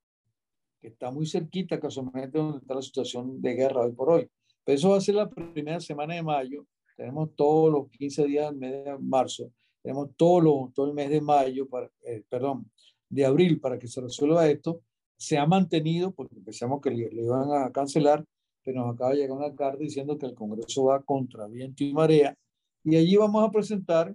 [0.80, 4.28] que está muy cerquita casualmente donde está la situación de guerra hoy por hoy.
[4.66, 6.66] Eso va a ser la primera semana de mayo.
[6.96, 9.52] Tenemos todos los 15 días del mes de marzo.
[9.82, 12.70] Tenemos todo, todo el mes de mayo, para, eh, perdón,
[13.08, 14.82] de abril para que se resuelva esto
[15.16, 18.24] se ha mantenido, porque pensamos que le, iban a cancelar,
[18.62, 21.92] pero nos acaba de llegar una carta diciendo que el Congreso va contra viento y
[21.92, 22.36] marea.
[22.84, 24.14] Y allí vamos a presentar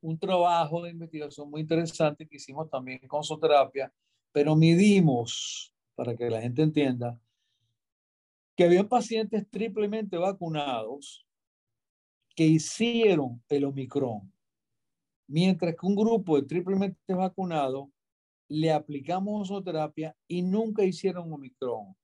[0.00, 3.92] un trabajo de investigación muy interesante que hicimos también con Soterapia,
[4.32, 7.18] pero midimos, para que la gente entienda,
[8.56, 11.26] que había pacientes triplemente vacunados
[12.36, 14.32] que hicieron el Omicron,
[15.28, 17.88] mientras que un grupo de triplemente vacunados
[18.48, 21.96] le aplicamos ozoterapia y nunca hicieron Omicron.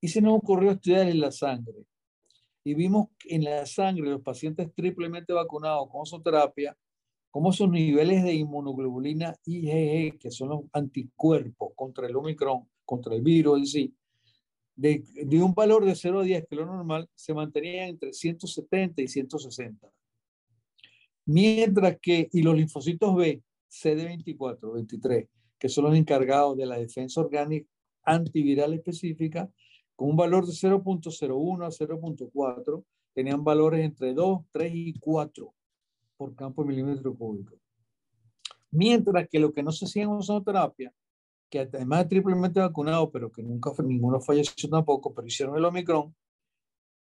[0.00, 1.84] Y se nos ocurrió estudiar en la sangre.
[2.64, 6.76] Y vimos en la sangre los pacientes triplemente vacunados con ozoterapia
[7.30, 13.22] cómo sus niveles de inmunoglobulina IgG, que son los anticuerpos contra el Omicron, contra el
[13.22, 13.94] virus en sí,
[14.78, 19.02] de, de, un valor de 0 a 10, que lo normal, se mantenía entre 170
[19.02, 19.90] y 160.
[21.26, 25.26] Mientras que, y los linfocitos B, CD24, 23,
[25.58, 27.68] que son los encargados de la defensa orgánica
[28.04, 29.50] antiviral específica,
[29.96, 35.54] con un valor de 0.01 a 0.4, tenían valores entre 2, 3 y 4
[36.16, 37.56] por campo milímetro cúbico.
[38.70, 40.94] Mientras que lo que no se hacía en ozonoterapia,
[41.50, 46.14] que además de triplemente vacunado, pero que nunca ninguno falleció tampoco, pero hicieron el Omicron,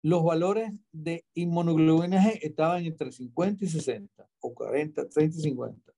[0.02, 5.94] los valores de inmunoglobulina G estaban entre 50 y 60, o 40, 30 y 50.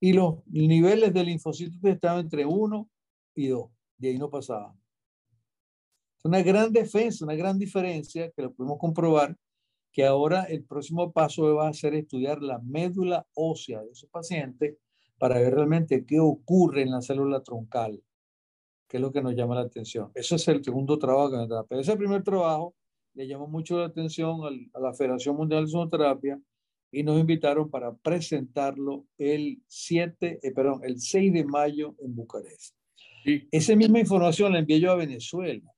[0.00, 2.90] Y los niveles de linfocitos estaban entre 1
[3.34, 4.78] y 2, de ahí no pasaban.
[6.22, 9.36] Una gran defensa, una gran diferencia que lo pudimos comprobar
[9.94, 14.76] que ahora el próximo paso va a ser estudiar la médula ósea de esos pacientes
[15.18, 18.02] para ver realmente qué ocurre en la célula troncal,
[18.88, 20.10] que es lo que nos llama la atención.
[20.14, 21.64] Ese es el segundo trabajo que me da.
[21.64, 22.74] Pero ese primer trabajo
[23.14, 24.40] le llamó mucho la atención
[24.74, 26.40] a la Federación Mundial de Sonoterapia
[26.90, 32.74] y nos invitaron para presentarlo el 7, eh, perdón, el 6 de mayo en Bucarest.
[33.50, 35.72] Esa misma información la envié yo a Venezuela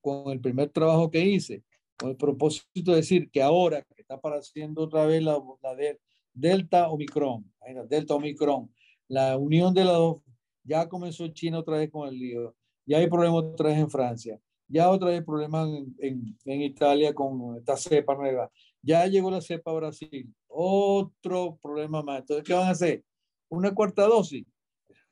[0.00, 1.62] con el primer trabajo que hice
[1.98, 5.98] con el propósito de decir que ahora que está apareciendo otra vez la, la de
[6.38, 7.44] Delta Omicron,
[7.88, 8.70] Delta Omicron,
[9.08, 10.22] la unión de las dos,
[10.62, 12.54] ya comenzó China otra vez con el lío,
[12.86, 17.12] ya hay problemas otra vez en Francia, ya otra vez problemas en, en, en Italia
[17.12, 22.20] con esta cepa nueva, ya llegó la cepa a Brasil, otro problema más.
[22.20, 23.04] Entonces, ¿qué van a hacer?
[23.48, 24.46] Una cuarta dosis.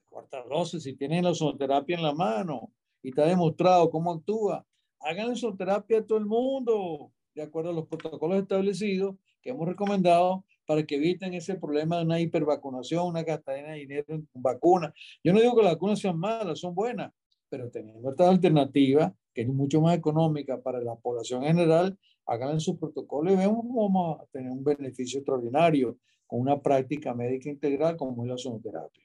[0.08, 4.64] Cuarta dosis, si tienen la ozonoterapia en la mano y está demostrado cómo actúa,
[5.00, 10.44] hagan terapia a todo el mundo, de acuerdo a los protocolos establecidos que hemos recomendado
[10.66, 14.92] para que eviten ese problema de una hipervacunación, una gastadera de dinero en vacunas.
[15.22, 17.12] Yo no digo que las vacunas sean malas, son buenas,
[17.48, 22.78] pero teniendo esta alternativa, que es mucho más económica para la población general, hagan su
[22.78, 27.96] protocolo y vemos cómo vamos a tener un beneficio extraordinario con una práctica médica integral
[27.96, 29.04] como es la sonoterapia.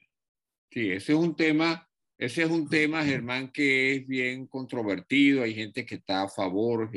[0.70, 1.88] Sí, ese es un tema
[2.22, 5.42] ese es un tema, Germán, que es bien controvertido.
[5.42, 6.88] Hay gente que está a favor,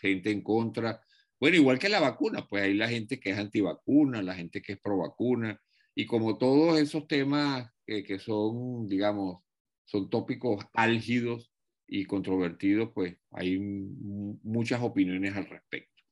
[0.00, 0.98] gente en contra.
[1.40, 4.74] Bueno, igual que la vacuna, pues hay la gente que es antivacuna, la gente que
[4.74, 5.60] es pro vacuna.
[5.94, 9.42] Y como todos esos temas que son, digamos,
[9.84, 11.52] son tópicos álgidos
[11.86, 16.02] y controvertidos, pues hay muchas opiniones al respecto.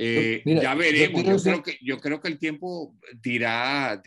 [0.00, 1.24] Eh, ya veremos.
[1.24, 4.00] Yo, creo que, yo creo que el tiempo dirá,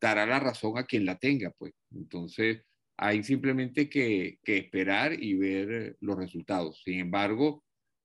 [0.00, 1.74] dará la razón a quien la tenga, pues.
[1.94, 2.62] Entonces,
[2.96, 6.82] hay simplemente que, esperar y ver los resultados.
[6.84, 7.64] Sin embargo,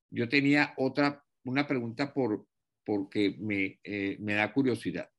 [0.10, 2.48] yo tenía otra, una pregunta por,
[2.86, 5.10] porque me, eh, me da curiosidad.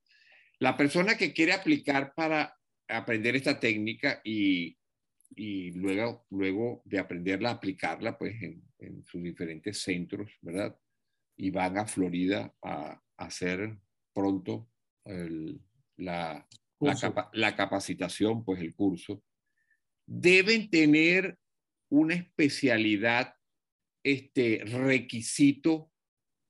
[0.59, 2.55] La persona que quiere aplicar para
[2.87, 4.77] aprender esta técnica y,
[5.35, 10.77] y luego, luego de aprenderla, aplicarla pues en, en, sus diferentes centros, ¿verdad?
[11.35, 13.77] Y van a Florida a, hacer
[14.11, 14.69] pronto
[15.05, 16.47] la,
[16.79, 19.23] la, la, capacitación, pues el curso
[20.05, 21.37] deben tener
[21.89, 23.35] una especialidad,
[24.03, 25.92] este requisito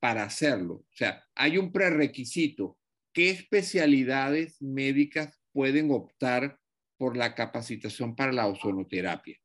[0.04, 0.74] para hacerlo.
[0.74, 2.76] O sea, hay un prerequisito.
[3.10, 6.60] ¿Qué especialidades médicas pueden optar
[6.98, 9.40] por la capacitación para la ozonoterapia?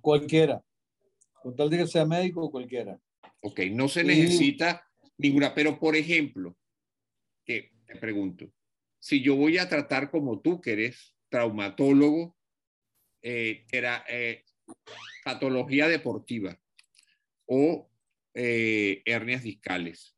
[0.00, 0.64] Cualquiera.
[1.42, 2.98] Con tal de que sea médico, cualquiera.
[3.42, 6.56] Ok, no se necesita ninguna, pero por ejemplo,
[7.44, 8.50] que te pregunto,
[8.98, 12.38] si yo voy a tratar como tú, que eres traumatólogo,
[13.20, 14.46] eh, era eh,
[15.22, 16.58] patología deportiva
[17.44, 17.89] o
[18.34, 20.16] eh, hernias discales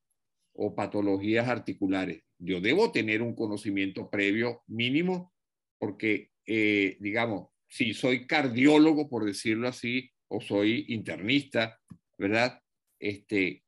[0.54, 2.22] o patologías articulares.
[2.38, 5.32] Yo debo tener un conocimiento previo mínimo
[5.78, 11.80] porque, digamos, si soy cardiólogo, por decirlo así, o soy internista,
[12.18, 12.60] ¿verdad?
[13.00, 13.64] Este,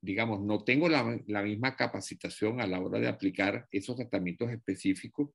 [0.00, 5.30] digamos, no tengo la, la misma capacitación a la hora de aplicar esos tratamientos específicos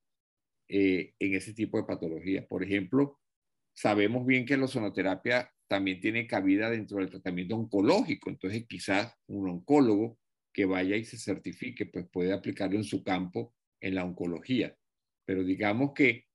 [0.67, 2.45] eh, en ese tipo de patologías.
[2.47, 3.19] Por ejemplo,
[3.75, 9.49] sabemos bien que la ozonoterapia también tiene cabida dentro del tratamiento oncológico, entonces quizás un
[9.49, 10.19] oncólogo
[10.53, 14.77] que vaya y se certifique, pues puede aplicarlo en su campo en la oncología.
[15.25, 16.25] Pero digamos que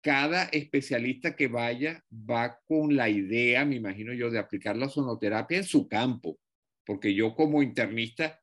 [0.00, 5.58] cada especialista que vaya va con la idea, me imagino yo, de aplicar la sonoterapia
[5.58, 6.38] en su campo,
[6.84, 8.40] porque yo como internista,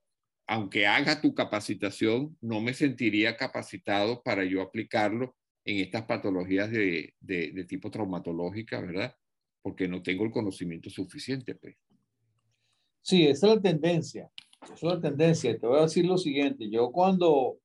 [0.48, 7.14] aunque haga tu capacitación, no me sentiría capacitado para yo aplicarlo en estas patologías de,
[7.20, 9.16] de, tipo traumatológica, ¿verdad?
[9.62, 11.56] Porque no tengo el conocimiento suficiente.
[11.56, 11.76] Pues.
[13.02, 14.32] Sí, esa es la tendencia.
[14.64, 15.58] Esa es la tendencia.
[15.58, 16.70] Te voy a decir lo siguiente.
[16.70, 17.60] Yo cuando,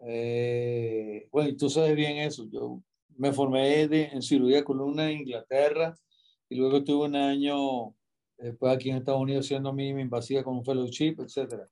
[0.00, 2.82] eh, bueno, y tú sabes bien eso, yo
[3.16, 5.98] me formé en cirugía columna en Inglaterra
[6.48, 7.94] y luego tuve un año
[8.38, 11.64] después aquí en Estados Unidos haciendo mi invasiva con un fellowship, etc.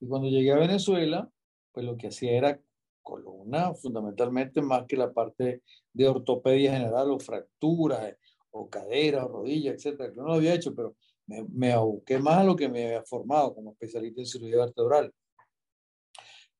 [0.00, 1.30] Y cuando llegué a Venezuela,
[1.72, 2.60] pues lo que hacía era
[3.02, 8.16] columna, fundamentalmente más que la parte de ortopedia general o fracturas
[8.54, 10.12] o cadera o rodilla, etc.
[10.14, 13.02] Yo no lo había hecho, pero me, me aboqué más a lo que me había
[13.02, 15.12] formado como especialista en cirugía vertebral.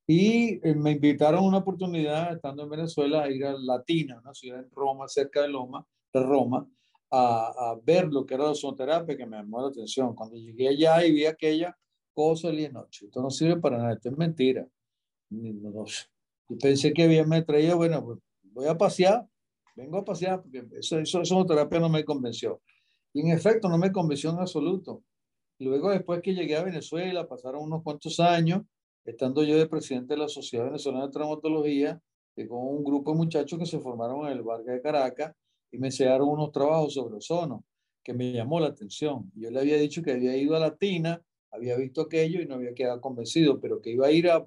[0.07, 4.61] Y eh, me invitaron una oportunidad, estando en Venezuela, a ir a Latina, una ciudad
[4.61, 6.69] en Roma, cerca de, Loma, de Roma,
[7.11, 10.15] a, a, ver lo que era la sonoterapia, que me llamó la atención.
[10.15, 11.77] Cuando llegué allá y vi aquella
[12.13, 14.67] cosa, le dije, no, esto no sirve para nada, esto es mentira.
[15.31, 19.27] No, yo pensé que había me traído, bueno, pues voy a pasear,
[19.75, 22.63] vengo a pasear, porque eso, eso, sonoterapia no me convenció.
[23.13, 25.03] Y en efecto, no me convenció en absoluto.
[25.59, 28.63] Luego, después que llegué a Venezuela, pasaron unos cuantos años,
[29.05, 32.01] estando yo de presidente de la Sociedad Venezolana de Traumatología,
[32.37, 35.35] y con un grupo de muchachos que se formaron en el barrio de Caracas
[35.71, 37.65] y me enseñaron unos trabajos sobre ozono
[38.03, 39.31] que me llamó la atención.
[39.35, 42.75] Yo le había dicho que había ido a Latina, había visto aquello y no había
[42.75, 44.47] quedado convencido, pero que iba a ir a, a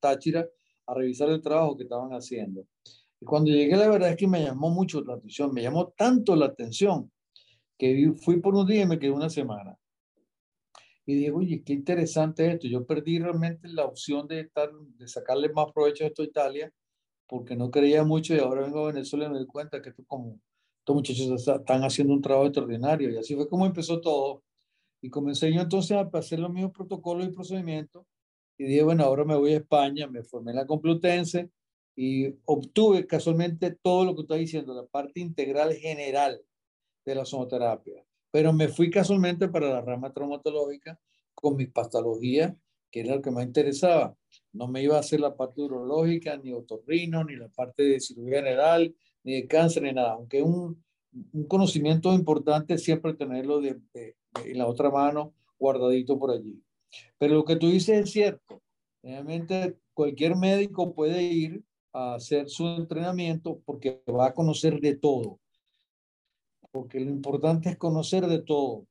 [0.00, 0.48] Táchira
[0.86, 2.64] a revisar el trabajo que estaban haciendo.
[3.26, 6.46] Cuando llegué, la verdad es que me llamó mucho la atención, me llamó tanto la
[6.46, 7.10] atención
[7.78, 9.78] que fui por un día y me quedé una semana
[11.06, 12.66] y digo, oye, qué interesante esto.
[12.66, 16.72] Yo perdí realmente la opción de, estar, de sacarle más provecho a esto a Italia
[17.28, 20.04] porque no creía mucho y ahora vengo a Venezuela y me doy cuenta que esto
[20.04, 20.40] como,
[20.80, 23.10] estos muchachos están haciendo un trabajo extraordinario.
[23.10, 24.42] Y así fue como empezó todo.
[25.00, 28.04] Y comencé yo entonces a hacer los mismos protocolos y procedimientos.
[28.58, 31.50] Y dije, bueno, ahora me voy a España, me formé en la Complutense
[31.96, 36.40] y obtuve casualmente todo lo que estoy diciendo, la parte integral general
[37.04, 38.06] de la sonoterapia
[38.36, 41.00] pero me fui casualmente para la rama traumatológica
[41.34, 42.54] con mi patología,
[42.90, 44.14] que era lo que me interesaba.
[44.52, 48.42] No me iba a hacer la parte urológica, ni otorrino, ni la parte de cirugía
[48.42, 50.12] general, ni de cáncer, ni nada.
[50.12, 50.84] Aunque un,
[51.32, 56.62] un conocimiento importante siempre tenerlo de, en la otra mano, guardadito por allí.
[57.16, 58.62] Pero lo que tú dices es cierto.
[59.02, 61.62] Realmente cualquier médico puede ir
[61.96, 65.40] a hacer su entrenamiento porque va a conocer de todo
[66.76, 68.86] porque lo importante es conocer de todo.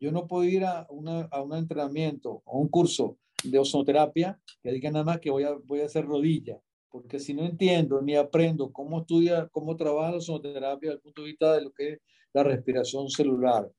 [0.00, 4.72] Yo no puedo ir a, una, a un entrenamiento, a un curso de ozonoterapia que
[4.72, 6.60] diga nada más que voy a, voy a hacer rodilla,
[6.90, 11.22] porque si no entiendo ni aprendo cómo estudia, cómo trabaja la ozonoterapia desde el punto
[11.22, 11.98] de vista de lo que es
[12.32, 13.70] la respiración celular,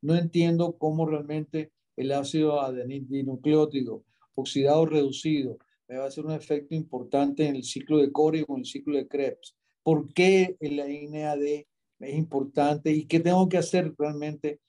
[0.00, 4.04] no entiendo cómo realmente el ácido adenodinucleótido
[4.36, 5.58] oxidado reducido
[5.90, 8.64] me va a hacer un efecto importante en el ciclo de Cori o en el
[8.64, 9.56] ciclo de Krebs.
[9.82, 14.60] ¿Por qué el NAD es importante y qué tengo que hacer realmente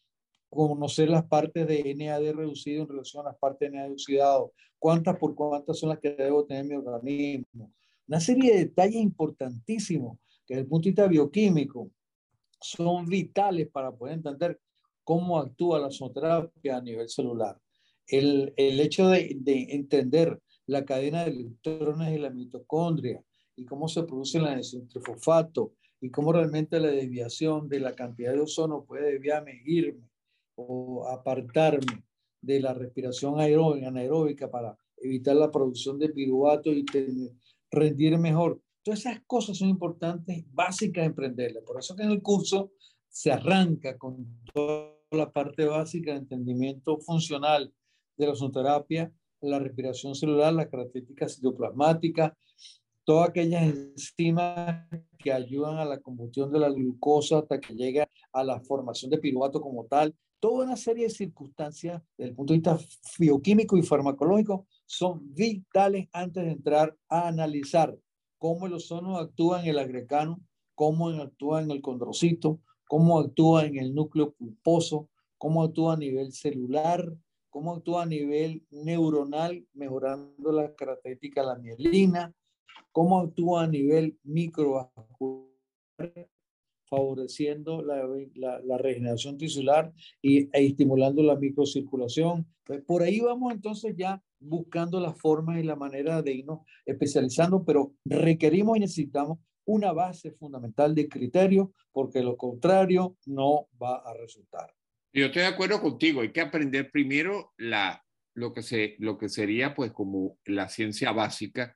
[0.50, 5.16] conocer las partes de NAD reducido en relación a las partes de NAD oxidado, cuántas
[5.18, 7.72] por cuántas son las que debo tener en mi organismo.
[8.08, 11.92] Una serie de detalles importantísimos que desde el punto de vista bioquímico
[12.60, 14.60] son vitales para poder entender
[15.04, 17.60] cómo actúa la sonoterapia a nivel celular.
[18.08, 23.22] El, el hecho de, de, entender la cadena de electrones de la mitocondria
[23.58, 24.58] y cómo se produce la
[24.90, 30.10] trifosfato y cómo realmente la desviación de la cantidad de ozono puede desviarme, irme
[30.56, 32.06] o apartarme
[32.40, 36.86] de la respiración aeróbica, anaeróbica para evitar la producción de piruvato y
[37.70, 38.62] rendir mejor.
[38.82, 41.66] Todas esas cosas son importantes, básicas de emprenderlas.
[41.66, 42.72] Por eso que en el curso
[43.10, 47.74] se arranca con toda la parte básica de entendimiento funcional
[48.16, 52.34] de la ozonoterapia, la respiración celular, las características citoplasmáticas,
[53.04, 54.88] todas aquellas enzimas
[55.18, 59.18] que ayudan a la combustión de la glucosa hasta que llega a la formación de
[59.18, 60.16] piruvato como tal.
[60.40, 62.80] Toda una serie de circunstancias desde el punto de vista
[63.20, 67.96] bioquímico y farmacológico son vitales antes de entrar a analizar
[68.38, 70.42] cómo el ozono actúa en el agrecano,
[70.74, 76.34] cómo actúa en el condrocito, cómo actúa en el núcleo pulposo, cómo actúa a nivel
[76.34, 77.06] celular,
[77.52, 82.34] cómo actúa a nivel neuronal, mejorando la característica de la mielina,
[82.92, 85.52] cómo actúa a nivel microvascular,
[86.90, 88.04] favoreciendo la,
[88.36, 92.48] la, regeneración tisular y, e estimulando la microcirculación.
[92.66, 97.64] Pues, por ahí vamos entonces ya buscando las formas y la manera de irnos especializando,
[97.64, 104.14] pero requerimos y necesitamos una base fundamental de criterio, porque lo contrario no va a
[104.14, 104.74] resultar.
[105.14, 108.04] Yo estoy de acuerdo contigo, hay que aprender primero la,
[108.34, 111.76] lo, que se, lo que sería pues como la ciencia básica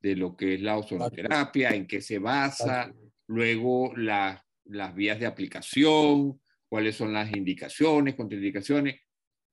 [0.00, 2.94] de lo que es la ozonoterapia, en qué se basa,
[3.26, 9.00] luego la, las vías de aplicación, cuáles son las indicaciones, contraindicaciones.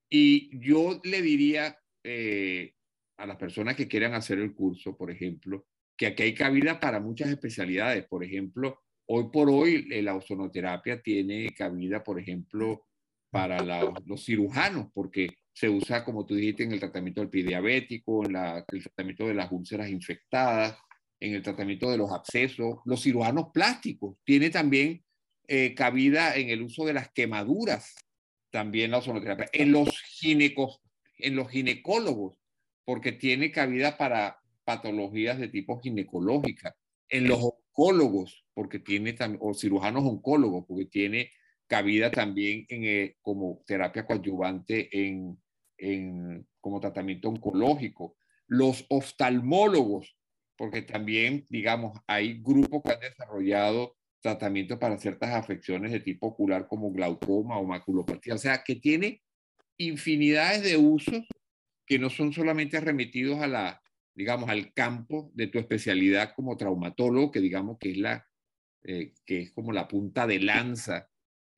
[0.10, 2.74] Y yo le diría eh,
[3.18, 5.66] a las personas que quieran hacer el curso, por ejemplo,
[5.98, 8.06] que aquí hay cabida para muchas especialidades.
[8.06, 12.86] Por ejemplo, hoy por hoy eh, la ozonoterapia tiene cabida, por ejemplo,
[13.36, 13.62] para
[14.06, 18.34] los cirujanos, porque se usa, como tú dijiste, en el tratamiento del pie diabético, en
[18.34, 20.78] el tratamiento de las úlceras infectadas,
[21.20, 24.16] en el tratamiento de los abscesos, los cirujanos plásticos.
[24.24, 25.04] Tiene también
[25.50, 27.94] eh, cabida en el uso de las quemaduras,
[28.52, 29.50] también la ozonoterapia.
[29.52, 30.80] En los, ginecos,
[31.18, 32.38] en los ginecólogos,
[32.86, 36.74] porque tiene cabida para patologías de tipo ginecológica.
[37.10, 41.32] En los oncólogos, porque tiene también, o cirujanos oncólogos, porque tiene
[41.68, 45.38] cabida también en, eh, como terapia coadyuvante en,
[45.78, 48.16] en, como tratamiento oncológico.
[48.48, 50.18] Los oftalmólogos,
[50.56, 56.68] porque también, digamos, hay grupos que han desarrollado tratamientos para ciertas afecciones de tipo ocular
[56.68, 58.36] como glaucoma o maculopatía.
[58.36, 59.22] O sea, que tiene
[59.78, 61.24] infinidades de usos
[61.86, 63.82] que no son solamente remitidos a la,
[64.16, 68.28] digamos, al campo de tu especialidad como traumatólogo, que digamos que es la,
[68.84, 71.10] eh, que es como la punta de lanza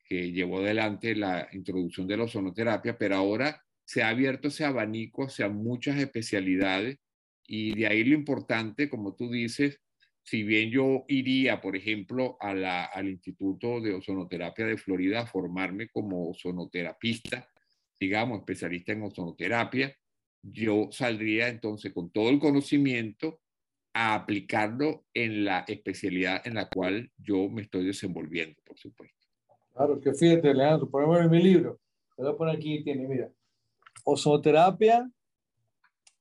[0.07, 5.25] que llevó adelante la introducción de la ozonoterapia, pero ahora se ha abierto ese abanico
[5.25, 6.97] hacia muchas especialidades
[7.45, 9.79] y de ahí lo importante, como tú dices,
[10.23, 16.29] si bien yo iría, por ejemplo, al Instituto de Ozonoterapia de Florida a formarme como
[16.29, 17.49] ozonoterapista,
[17.97, 19.97] digamos, especialista en ozonoterapia,
[20.41, 23.39] yo saldría entonces con todo el conocimiento
[23.93, 29.16] a aplicarlo en la especialidad en la cual yo me estoy desenvolviendo, por supuesto.
[29.78, 31.80] Claro, que fíjate, Leandro, por ejemplo, en mi libro,
[32.17, 33.32] voy a poner aquí, tiene, mira,
[34.03, 35.07] ozonoterapia,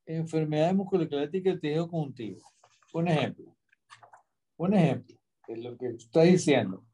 [0.05, 2.39] enfermedades musculoesqueléticas del tejido conjuntivo.
[2.93, 3.57] Un ejemplo.
[4.59, 5.17] Un ejemplo
[5.49, 6.85] es lo que tú estás diciendo.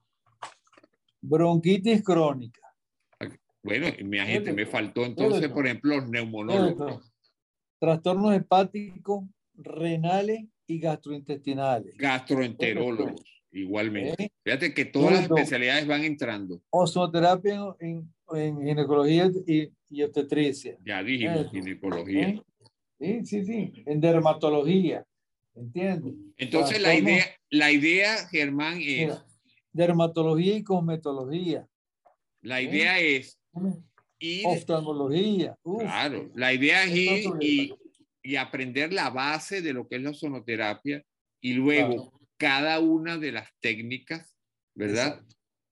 [1.21, 2.61] Bronquitis crónica.
[3.65, 7.13] Bueno, mi agente me faltó entonces, por ejemplo, los neumonólogos.
[7.81, 11.97] Trastornos hepáticos, renales y gastrointestinales.
[11.97, 14.25] Gastroenterólogos, igualmente.
[14.25, 14.31] ¿Eh?
[14.43, 16.61] Fíjate que todas las especialidades van entrando.
[16.71, 20.77] Ozoterapia en, en ginecología y, y, obstetricia.
[20.85, 22.29] Ya dijimos, ginecología.
[22.29, 22.43] ¿Eh?
[22.99, 23.83] Sí, sí, sí.
[23.87, 25.05] En dermatología.
[25.55, 26.15] ¿Entiendes?
[26.39, 29.13] Entonces la idea, la idea, Germán, es...
[29.73, 31.69] dermatología y cosmetología.
[32.41, 32.65] La ¿Eh?
[32.65, 33.39] idea es
[34.19, 34.47] ir...
[34.47, 35.55] Oftalmología.
[35.63, 37.75] claro, la idea es ir y,
[38.23, 41.05] y, aprender la base de lo que es la sonoterapia
[41.41, 44.36] y luego cada una de las técnicas,
[44.74, 45.22] ¿verdad?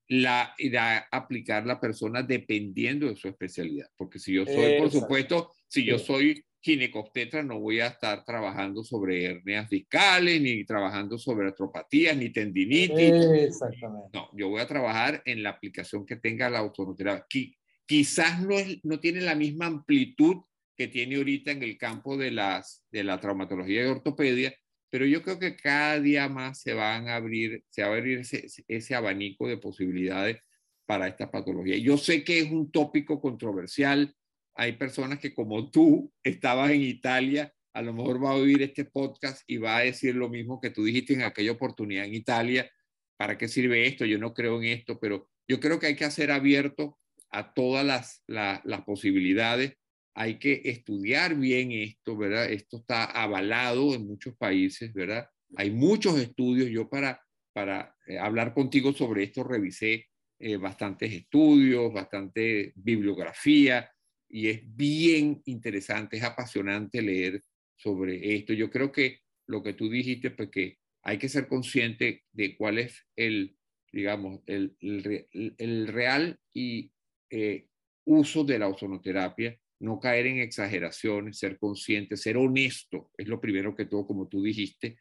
[0.07, 3.89] La irá a aplicar la persona dependiendo de su especialidad.
[3.97, 8.85] Porque si yo soy, por supuesto, si yo soy ginecobstetra no voy a estar trabajando
[8.85, 13.27] sobre hernias discales, ni trabajando sobre atropatías, ni tendinitis.
[13.35, 14.11] Exactamente.
[14.13, 17.49] No, yo voy a trabajar en la aplicación que tenga la ozonoterapia.
[17.85, 20.37] Quizás no, es, no tiene la misma amplitud
[20.77, 24.55] que tiene ahorita en el campo de, las, de la traumatología y ortopedia,
[24.91, 28.95] pero yo creo que cada día más se van a abrir, va a abrir ese,
[28.95, 30.39] abanico de posibilidades
[30.85, 31.77] para esta patología.
[31.79, 34.15] Yo sé que es un tópico controversial,
[34.55, 38.85] hay personas que como tú estabas en Italia, a lo mejor va a oír este
[38.85, 42.69] podcast y va a decir lo mismo que tú dijiste en aquella oportunidad en Italia.
[43.17, 44.05] ¿Para qué sirve esto?
[44.05, 46.99] Yo no creo en esto, pero yo creo que hay que hacer abierto
[47.31, 49.75] a todas las posibilidades.
[50.15, 52.51] Hay que estudiar bien esto, ¿verdad?
[52.51, 55.29] Esto está avalado en muchos países, ¿verdad?
[55.57, 56.69] Hay muchos estudios.
[56.69, 57.21] Yo para,
[57.53, 60.07] para eh, hablar contigo sobre esto revisé
[60.39, 63.91] eh, bastantes estudios, bastante bibliografía
[64.27, 67.43] y es bien interesante, es apasionante leer
[67.77, 68.53] sobre esto.
[68.53, 72.79] Yo creo que lo que tú dijiste, pues que hay que ser consciente de cuál
[72.79, 73.57] es el,
[73.93, 76.93] digamos, el, el, real y
[77.31, 77.67] eh,
[78.05, 83.75] uso de la ozonoterapia, no caer en exageraciones, ser consciente, ser honesto, es lo primero
[83.75, 84.99] que todo, como tú dijiste,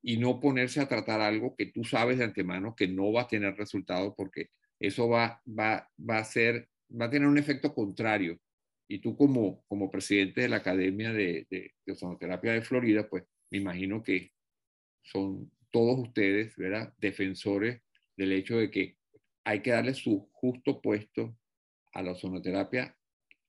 [0.00, 3.28] y no ponerse a tratar algo que tú sabes de antemano que no va a
[3.28, 4.48] tener resultado porque
[4.80, 8.40] eso va, va, va a ser, va a tener un efecto contrario
[8.88, 13.58] y tú como, como presidente de la Academia de, de, Ozonoterapia de Florida, pues me
[13.58, 14.32] imagino que
[15.02, 16.92] son todos ustedes, ¿verdad?
[16.98, 17.80] Defensores
[18.16, 18.98] del hecho de que
[19.44, 21.36] hay que darle su justo puesto
[21.92, 22.96] a la ozonoterapia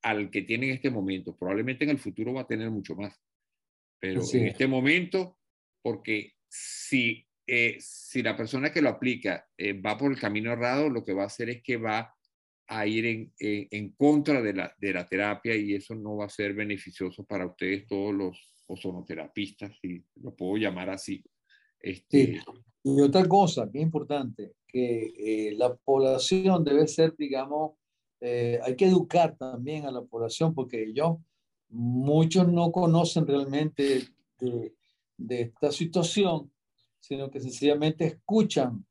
[0.03, 1.35] al que tiene en este momento.
[1.35, 3.19] Probablemente en el futuro va a tener mucho más.
[3.99, 5.39] Pero en este momento,
[5.81, 10.89] porque si eh, si la persona que lo aplica eh, va por el camino errado,
[10.89, 12.15] lo que va a hacer es que va
[12.67, 16.29] a ir en, en, contra de la, de la, terapia y eso no va a
[16.29, 21.21] ser beneficioso para ustedes todos los ozonoterapistas, si lo puedo llamar así.
[21.79, 22.41] Este...
[22.85, 27.73] Y otra cosa es importante, que eh, la población debe ser, digamos,
[28.23, 31.17] eh, hay que educar también a la población porque ellos,
[31.69, 34.07] muchos no conocen realmente
[34.39, 34.73] de,
[35.17, 36.51] de esta situación,
[36.99, 38.85] sino que sencillamente escuchan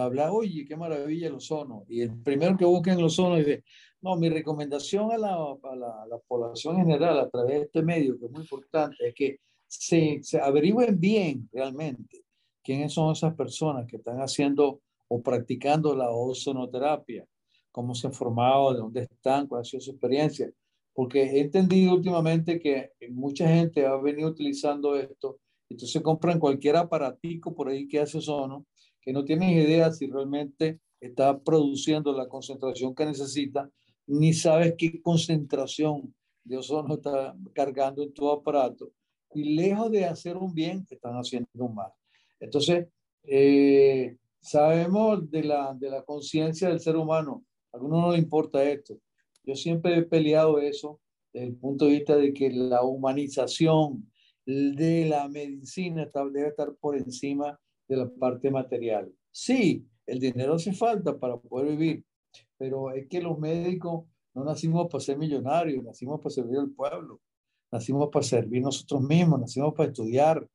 [0.00, 1.84] habla, oye, qué maravilla el ozono.
[1.88, 3.64] Y el primero que busca en el ozono dice,
[4.00, 7.82] no, mi recomendación a la, a la, a la población general a través de este
[7.82, 12.24] medio, que es muy importante, es que se, se averigüen bien realmente
[12.62, 17.26] quiénes son esas personas que están haciendo o practicando la ozonoterapia,
[17.72, 20.50] cómo se han formado, de dónde están, cuál ha sido su experiencia.
[20.94, 27.54] Porque he entendido últimamente que mucha gente ha venido utilizando esto, entonces compran cualquier aparatico
[27.54, 28.66] por ahí que hace ozono
[29.02, 33.68] que no tienen idea si realmente está produciendo la concentración que necesita,
[34.06, 36.14] ni sabes qué concentración
[36.44, 38.92] de ozono está cargando en tu aparato.
[39.34, 41.90] Y lejos de hacer un bien, están haciendo un mal.
[42.38, 42.86] Entonces,
[43.24, 47.44] eh, sabemos de la, de la conciencia del ser humano.
[47.72, 48.98] A algunos no le importa esto.
[49.44, 51.00] Yo siempre he peleado eso
[51.32, 54.10] desde el punto de vista de que la humanización
[54.44, 57.58] de la medicina debe estar por encima
[57.88, 59.12] de la parte material.
[59.30, 62.04] Sí, el dinero hace falta para poder vivir,
[62.58, 64.04] pero es que los médicos
[64.34, 67.20] no nacimos para ser millonarios, nacimos para servir al pueblo,
[67.70, 70.46] nacimos para servir nosotros mismos, nacimos para estudiar,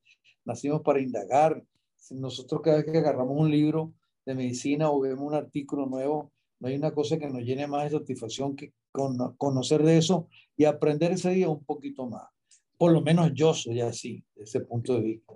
[0.44, 1.62] nacimos para indagar.
[2.10, 3.92] Nosotros cada vez que agarramos un libro
[4.24, 7.84] de medicina o vemos un artículo nuevo, no hay una cosa que nos llene más
[7.84, 8.72] de satisfacción que
[9.36, 12.28] conocer de eso y aprender ese día un poquito más.
[12.76, 15.34] Por lo menos yo soy así, desde ese punto de vista.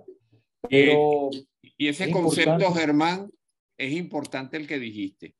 [0.69, 1.29] Pero
[1.77, 3.29] y ese concepto, Germán,
[3.77, 5.35] es importante el que dijiste.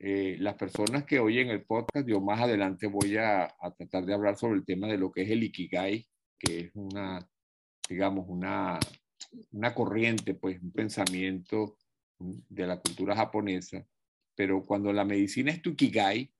[0.00, 4.14] Eh, las personas que oyen el podcast, yo más adelante voy a, a, tratar de
[4.14, 6.06] hablar sobre el tema de lo que es el Ikigai,
[6.38, 7.28] que es una,
[7.88, 8.78] digamos, una,
[9.52, 11.76] una corriente, pues un pensamiento
[12.18, 13.84] de la cultura japonesa.
[14.38, 16.30] Pero cuando la medicina es tu Ikigai,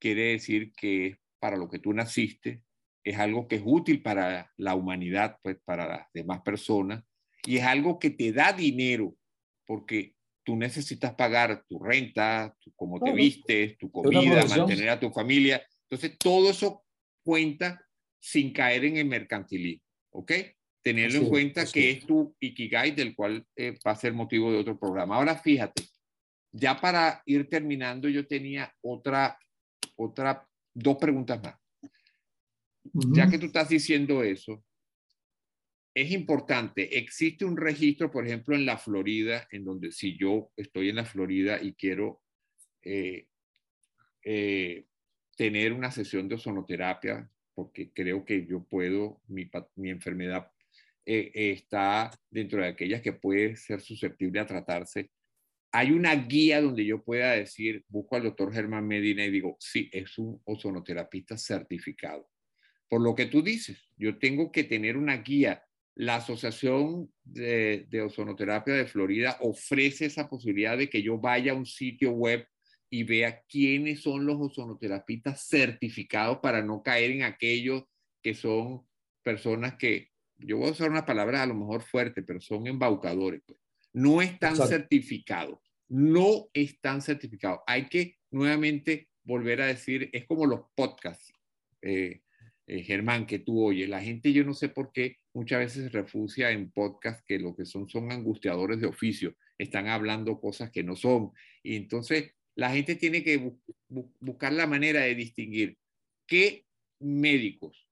[0.00, 2.64] quiere decir que es para lo que tú naciste,
[3.04, 7.04] es algo que es útil para la humanidad, pues para las demás personas,
[7.44, 9.14] y es algo que te da dinero
[9.64, 15.12] porque tú necesitas pagar tu renta, tu, cómo te vistes, tu comida, mantener a tu
[15.12, 15.64] familia.
[15.88, 16.84] Entonces, todo eso
[17.22, 17.80] cuenta
[18.18, 20.32] sin caer en el mercantilismo, ¿ok?
[20.82, 24.58] Tenerlo en cuenta que es tu Ikigai, del cual eh, va a ser motivo de
[24.58, 25.14] otro programa.
[25.14, 25.84] Ahora, fíjate,
[26.56, 29.38] ya para ir terminando, yo tenía otra,
[29.96, 31.56] otra, dos preguntas más.
[33.14, 34.64] Ya que tú estás diciendo eso,
[35.94, 40.88] es importante, existe un registro, por ejemplo, en la Florida, en donde si yo estoy
[40.88, 42.22] en la Florida y quiero
[42.82, 43.26] eh,
[44.22, 44.86] eh,
[45.36, 49.48] tener una sesión de ozonoterapia, porque creo que yo puedo, mi,
[49.90, 50.50] enfermedad
[51.04, 55.10] eh, está dentro de aquellas que puede ser susceptible a tratarse,
[55.76, 59.90] hay una guía donde yo pueda decir, busco al doctor Germán Medina y digo, sí,
[59.92, 62.28] es un ozonoterapista certificado.
[62.88, 65.62] Por lo que tú dices, yo tengo que tener una guía
[65.96, 71.64] la Asociación de, Ozonoterapia de Florida ofrece esa posibilidad de que yo vaya a un
[71.64, 72.46] sitio web
[72.90, 77.84] y vea quiénes son los ozonoterapistas certificados para no caer en aquellos
[78.22, 78.86] que son
[79.22, 83.40] personas que, yo voy a usar una palabra a lo mejor fuerte, pero son embaucadores.
[83.46, 83.58] Pues.
[83.94, 85.58] No están certificados,
[85.88, 87.60] no están certificados.
[87.66, 91.32] Hay que nuevamente volver a decir, es como los podcasts.
[91.82, 92.22] Eh,
[92.68, 93.88] eh, Germán, que tú oyes.
[93.88, 97.64] La gente, yo no sé por qué, muchas veces refugia en podcasts que lo que
[97.64, 101.30] son son angustiadores de oficio, están hablando cosas que no son.
[101.62, 103.52] Entonces la gente tiene que
[104.20, 105.78] buscar la manera de distinguir
[106.26, 106.64] qué
[106.98, 107.86] médicos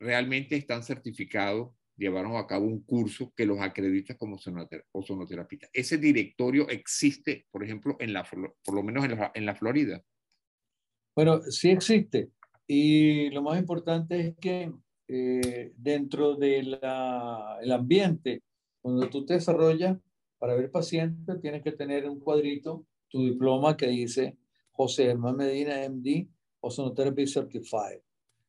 [0.00, 5.70] realmente están certificados, llevaron a cabo un curso que los acredita como sonoterapistas.
[5.72, 10.02] Ese directorio existe, por ejemplo, en la, por lo menos en la, en la Florida.
[11.14, 12.30] Bueno, sí existe.
[12.66, 14.72] Y lo más importante es que
[15.06, 16.80] eh, dentro del
[17.60, 18.42] el ambiente,
[18.80, 19.98] cuando tú te desarrollas
[20.38, 24.38] para ver pacientes, tienes que tener un cuadrito, tu diploma que dice
[24.70, 26.28] José Germán Medina, MD,
[26.60, 28.00] Ozonotherapy Certified.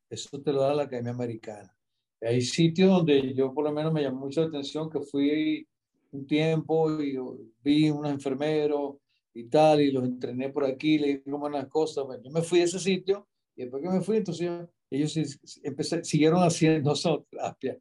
[0.08, 1.75] Eso te lo da la Academia Americana.
[2.20, 5.66] Hay sitios donde yo por lo menos me llamó mucho la atención que fui
[6.12, 7.18] un tiempo y
[7.62, 8.96] vi unos enfermeros
[9.34, 12.04] y tal, y los entrené por aquí, le dije cómo las cosas.
[12.04, 14.50] Bueno, yo me fui a ese sitio y después que me fui, entonces
[14.90, 15.14] ellos
[16.02, 17.78] siguieron haciendo zooterapia.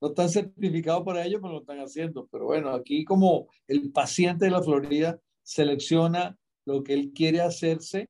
[0.00, 2.26] no están certificados para ello, pero lo están haciendo.
[2.30, 8.08] Pero bueno, aquí como el paciente de la Florida selecciona lo que él quiere hacerse,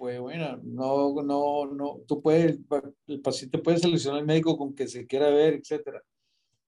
[0.00, 2.58] pues bueno, no, no, no, tú puedes,
[3.06, 6.02] el paciente puede seleccionar el médico con que se quiera ver, etcétera.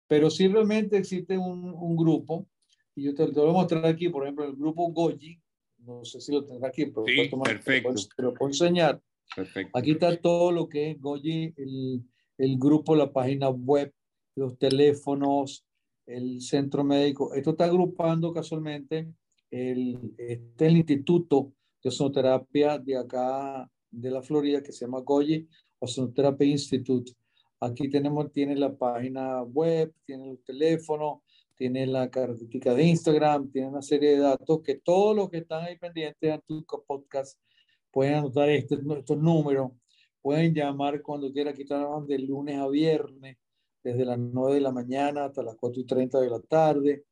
[0.07, 2.47] Pero sí realmente existe un, un grupo,
[2.95, 5.41] y yo te, lo voy a mostrar aquí, por ejemplo, el grupo Goji,
[5.78, 7.95] no sé si lo tendrá aquí, pero sí, perfecto.
[8.14, 9.01] Te lo puedo enseñar.
[9.35, 9.78] Perfecto.
[9.78, 12.03] Aquí está todo lo que es Goji, el,
[12.37, 13.95] el grupo, la página web,
[14.37, 15.64] los teléfonos,
[16.05, 17.33] el centro médico.
[17.33, 19.09] Esto está agrupando casualmente
[19.51, 21.55] el, este el Instituto
[21.89, 27.12] Ozonoterapia de acá de la Florida que se llama Goyi Ozonoterapia Institute.
[27.61, 31.22] Aquí tenemos, tiene la página web, tiene el teléfono,
[31.55, 35.64] tiene la característica de Instagram, tiene una serie de datos que todos los que están
[35.64, 37.39] ahí pendientes de tu podcast
[37.93, 39.70] pueden anotar este, estos números,
[40.20, 43.37] pueden llamar cuando quieran, aquí trabajan de lunes a viernes,
[43.85, 47.05] desde las 9 de la mañana hasta las 4 y 30 de la tarde,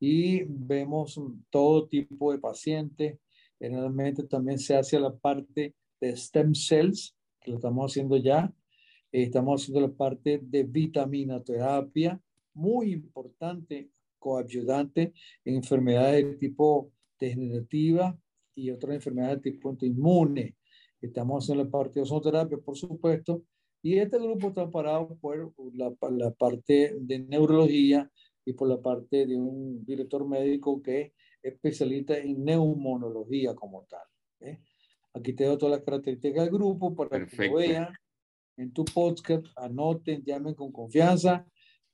[0.00, 1.20] y vemos
[1.50, 3.18] todo tipo de pacientes.
[3.62, 8.52] Generalmente también se hace la parte de stem cells, que lo estamos haciendo ya.
[9.12, 12.20] Estamos haciendo la parte de vitamina terapia,
[12.54, 13.88] muy importante,
[14.18, 15.12] coayudante
[15.44, 16.90] en enfermedades de tipo
[17.20, 18.18] degenerativa
[18.56, 20.56] y otras enfermedades de tipo autoinmune.
[21.00, 23.44] Estamos haciendo la parte de ozonoterapia, por supuesto,
[23.80, 28.10] y este grupo está parado por la, la, parte de neurología
[28.44, 31.12] y por la parte de un director médico que
[31.42, 34.06] especialista en neumonología como tal.
[34.40, 34.60] ¿eh?
[35.14, 37.88] Aquí te doy todas las características del grupo para que lo vean
[38.56, 41.46] en tu podcast, anoten, llamen con confianza,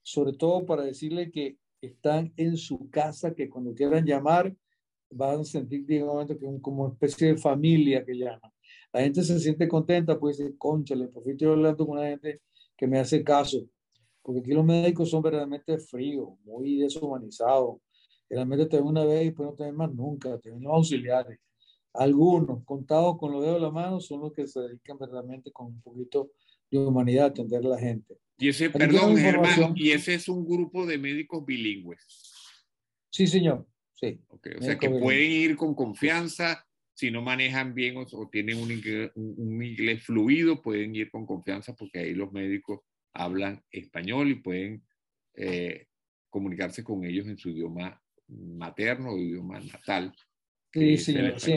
[0.03, 4.55] sobre todo para decirle que están en su casa, que cuando quieran llamar
[5.11, 8.53] van a sentir, digamos, que es como una especie de familia que llaman.
[8.93, 12.41] La gente se siente contenta, pues dice, conchale, por fin estoy hablando con una gente
[12.77, 13.67] que me hace caso.
[14.23, 17.77] Porque aquí los médicos son verdaderamente fríos, muy deshumanizados.
[18.29, 20.73] Realmente te ven una vez y después no te ven más nunca, te ven los
[20.73, 21.39] auxiliares.
[21.95, 25.67] Algunos, contados con los dedos de la mano, son los que se dedican verdaderamente con
[25.67, 26.31] un poquito
[26.71, 28.19] de humanidad a atender a la gente.
[28.39, 32.05] Y ese, perdón, Germán, y ese es un grupo de médicos bilingües.
[33.11, 33.67] Sí, señor.
[33.95, 34.21] Sí.
[34.29, 36.65] Okay, o sea que pueden ir con confianza,
[36.95, 41.27] si no manejan bien o, o tienen un inglés, un inglés, fluido, pueden ir con
[41.27, 42.81] confianza porque ahí los médicos
[43.13, 44.85] hablan español y pueden
[45.35, 45.87] eh,
[46.31, 50.15] comunicarse con ellos en su idioma materno idioma natal.
[50.73, 51.53] Sí, sí, sí,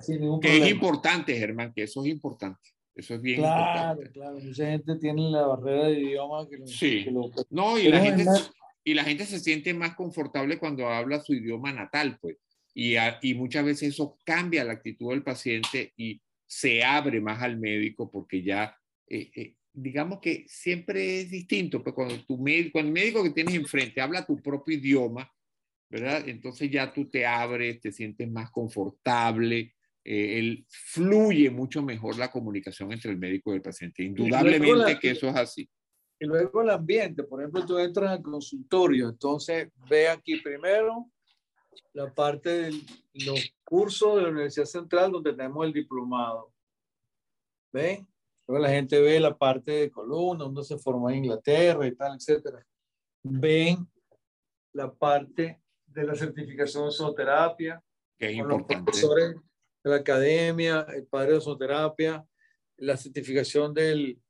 [0.00, 2.70] sí, Que es importante, Germán, que eso es importante.
[2.94, 4.12] Eso es bien claro, importante.
[4.12, 7.04] Claro, mucha gente tiene la barrera de idioma que, sí.
[7.04, 8.52] que lo, No, y la, gente, más...
[8.84, 12.36] y la gente se siente más confortable cuando habla su idioma natal, pues.
[12.72, 17.42] Y, a, y muchas veces eso cambia la actitud del paciente y se abre más
[17.42, 18.78] al médico porque ya,
[19.08, 23.30] eh, eh, digamos que siempre es distinto, pues cuando, tu médico, cuando el médico que
[23.30, 25.30] tienes enfrente habla tu propio idioma,
[25.88, 26.28] ¿verdad?
[26.28, 29.74] Entonces ya tú te abres, te sientes más confortable,
[30.04, 34.04] eh, el, fluye mucho mejor la comunicación entre el médico y el paciente.
[34.04, 35.68] Indudablemente la, que eso es así.
[36.18, 41.10] Y luego el ambiente, por ejemplo, tú entras al consultorio, entonces ve aquí primero
[41.92, 42.80] la parte de
[43.26, 46.52] los cursos de la Universidad Central donde tenemos el diplomado.
[47.72, 48.06] ¿Ven?
[48.46, 52.16] Luego la gente ve la parte de columna, donde se formó en Inglaterra y tal,
[52.16, 52.64] etcétera.
[53.22, 53.86] Ven
[54.72, 55.60] la parte
[55.96, 57.82] de la certificación de zooterapia.
[58.18, 58.74] Que es importante.
[58.74, 59.36] Los profesores
[59.82, 62.24] de la academia, el padre de zooterapia,
[62.76, 64.20] la certificación del,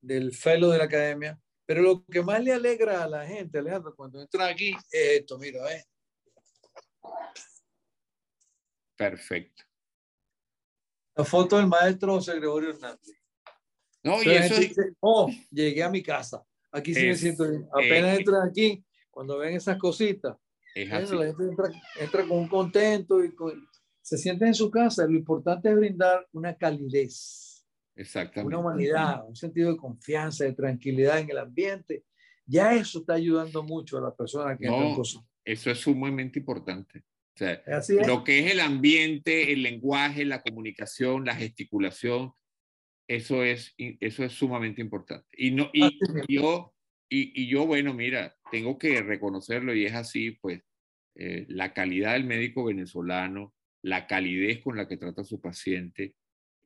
[0.00, 1.40] del fellow de la academia.
[1.66, 5.38] Pero lo que más le alegra a la gente, Alejandro, cuando entra aquí, es esto,
[5.38, 5.84] mira, ¿eh?
[8.96, 9.64] Perfecto.
[11.14, 13.16] La foto del maestro José Gregorio Hernández.
[14.02, 16.44] No, y eso dice, oh, llegué a mi casa.
[16.72, 17.68] Aquí sí es, me siento bien.
[17.72, 20.36] Apenas eh, entran aquí, cuando ven esas cositas,
[20.74, 21.14] es así.
[21.14, 23.66] la gente entra, entra, con un contento y con,
[24.00, 25.06] se siente en su casa.
[25.06, 28.48] Lo importante es brindar una calidez, Exactamente.
[28.48, 32.04] una humanidad, un sentido de confianza, de tranquilidad en el ambiente.
[32.46, 35.22] Ya eso está ayudando mucho a la persona que no, entra en cosas.
[35.44, 36.98] Eso es sumamente importante.
[36.98, 38.06] O sea, Así es.
[38.06, 42.32] lo que es el ambiente, el lenguaje, la comunicación, la gesticulación,
[43.10, 45.26] eso es, eso es sumamente importante.
[45.36, 45.98] Y, no, y
[46.28, 46.74] yo,
[47.12, 50.62] y, yo, bueno, mira, tengo que reconocerlo y es así, pues,
[51.16, 53.52] eh, la calidad del médico venezolano,
[53.82, 56.14] la calidez con la que trata a su paciente,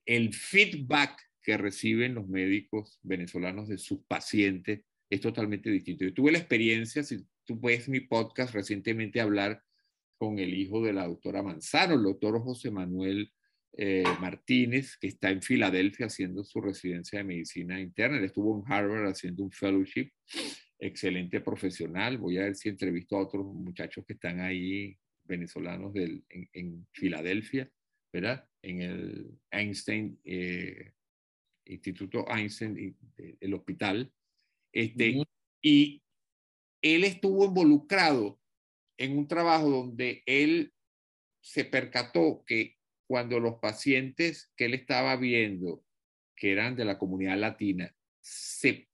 [0.05, 6.05] el feedback que reciben los médicos venezolanos de sus pacientes es totalmente distinto.
[6.05, 9.63] Yo tuve la experiencia, si tú ves mi podcast recientemente hablar
[10.19, 13.33] con el hijo de la doctora Manzano, el doctor José Manuel
[13.77, 18.19] eh, Martínez, que está en Filadelfia haciendo su residencia de medicina interna.
[18.19, 20.11] Él estuvo en Harvard haciendo un fellowship.
[20.79, 22.19] excelente profesional.
[22.19, 27.71] Voy a ver si entrevisto a otros muchachos que están ahí, venezolanos del, en, Filadelfia,
[28.13, 28.47] ¿verdad?
[28.63, 30.93] En el Einstein, eh,
[31.65, 32.97] Instituto Einstein,
[33.41, 34.13] el hospital.
[34.73, 35.23] Este,
[35.63, 36.03] Y
[36.83, 38.39] él estuvo involucrado
[38.99, 40.73] en un trabajo donde él
[41.41, 42.77] se percató que
[43.07, 45.85] cuando los pacientes que él estaba viendo,
[46.37, 48.89] que eran de la comunidad latina, se,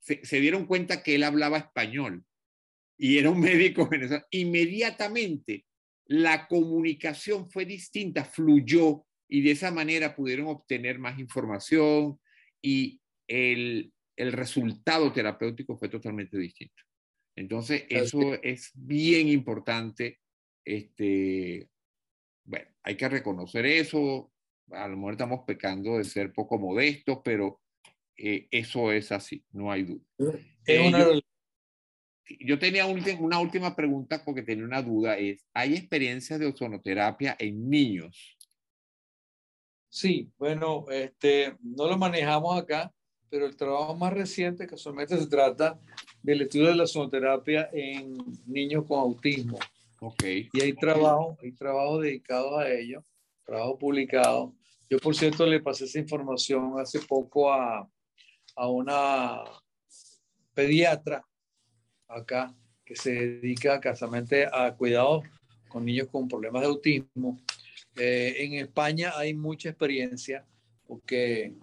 [0.00, 2.24] se, dieron cuenta que él hablaba español
[2.98, 5.64] y era un médico venezolano, inmediatamente
[6.06, 12.20] la comunicación fue distinta, fluyó y de esa manera pudieron obtener más información
[12.62, 16.82] y el, el resultado terapéutico fue totalmente distinto.
[17.36, 20.20] Entonces, eso es bien importante.
[20.64, 21.68] Este,
[22.46, 24.32] bueno, hay que reconocer eso.
[24.70, 27.60] A lo mejor estamos pecando de ser poco modestos, pero
[28.16, 30.04] eh, eso es así, no hay duda.
[30.66, 31.20] Eh,
[32.40, 37.68] yo, tenía una última pregunta porque tenía una duda, es, ¿hay experiencias de ozonoterapia en
[37.68, 38.36] niños?
[39.88, 42.92] Sí, bueno, este, no lo manejamos acá,
[43.28, 45.78] pero el trabajo más reciente casualmente se trata
[46.22, 48.16] del estudio de la ozonoterapia en
[48.46, 49.58] niños con autismo.
[50.00, 50.48] Okay.
[50.52, 53.04] Y hay trabajo, hay trabajo dedicado a ello,
[53.44, 54.54] trabajo publicado.
[54.90, 57.88] Yo, por cierto, le pasé esa información hace poco a,
[58.54, 59.42] a una
[60.54, 61.26] pediatra
[62.08, 65.24] acá que se dedica casamente a cuidados
[65.68, 67.38] con niños con problemas de autismo.
[67.96, 70.44] Eh, en España hay mucha experiencia
[70.86, 71.54] porque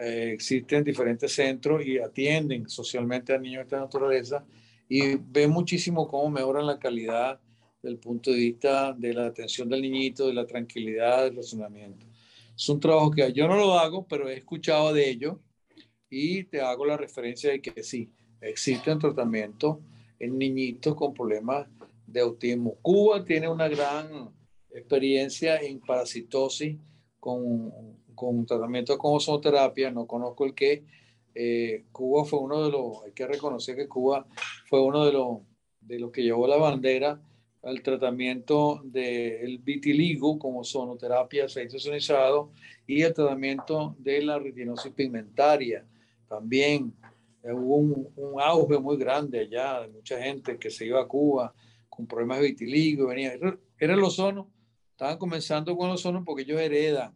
[0.00, 4.44] eh, existen diferentes centros y atienden socialmente a niños de esta naturaleza
[4.88, 7.40] y ven muchísimo cómo mejoran la calidad
[7.82, 12.06] del punto de vista de la atención del niñito, de la tranquilidad, del razonamiento.
[12.54, 15.40] Es un trabajo que yo no lo hago, pero he escuchado de ello
[16.08, 19.78] y te hago la referencia de que sí, existen tratamientos
[20.18, 21.66] en niñitos con problemas
[22.06, 22.76] de autismo.
[22.82, 24.30] Cuba tiene una gran
[24.70, 26.76] experiencia en parasitosis
[27.18, 27.72] con,
[28.14, 29.18] con tratamiento con
[29.92, 30.84] no conozco el qué.
[31.34, 34.26] Eh, Cuba fue uno de los, hay que reconocer que Cuba
[34.68, 35.38] fue uno de los,
[35.80, 37.20] de los que llevó la bandera
[37.62, 42.52] al tratamiento del vitiligo como sonoterapia aceite ozonizado
[42.86, 45.86] y el tratamiento de la retinosis pigmentaria.
[46.28, 46.92] También
[47.42, 51.54] eh, hubo un, auge muy grande allá de mucha gente que se iba a Cuba
[51.88, 53.34] con problemas de vitiligo, venía,
[53.78, 54.50] era el ozono,
[54.90, 57.14] estaban comenzando con el ozono porque ellos heredan